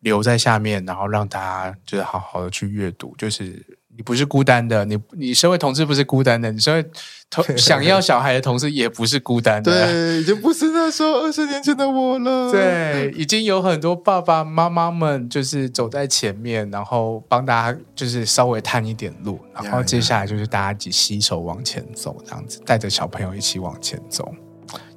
[0.00, 3.64] 留在下面，然后让大家就是好好的去阅读，就是。
[3.98, 6.84] 你不是孤单的，你你身为同志不是孤单的，你身为
[7.30, 9.72] 同 想要小孩的同事也不是孤单的。
[9.72, 12.52] 对，已经不是那时候二十年前的我了。
[12.52, 24.30] 对，已经有很多爸爸妈妈们就是走在前面，然后帮大家就是稍微探一点路，然后接下来就是大家一起携手往前走，这样子带着小朋友一起往前走。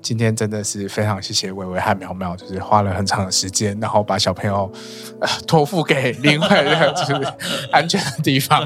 [0.01, 4.71] 今天真的是非常谢谢玮玮和苗苗，就是花了很长的时间，然后把小朋友
[5.19, 7.33] 呃托付给另外一个就是
[7.71, 8.63] 安全的地方，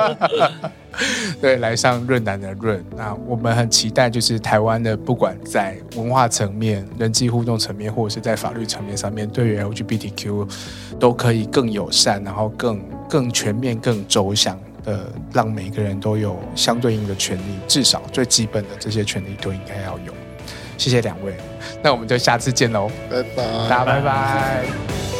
[1.40, 2.84] 对，来上润南的润。
[2.96, 10.50] 那我们很期待，就是台湾的不管在文化层面、人际互动层面，或者是在法律层面上面，对于 LGBTQ
[10.98, 14.58] 都可以更友善，然后更更全面、更周详
[14.90, 20.12] 的，让每个人都有相对应的权利，至少最基本的这些权利都应该要有。
[20.76, 21.36] 谢谢两位，
[21.82, 25.19] 那我们就下次见喽，拜拜，大家拜拜。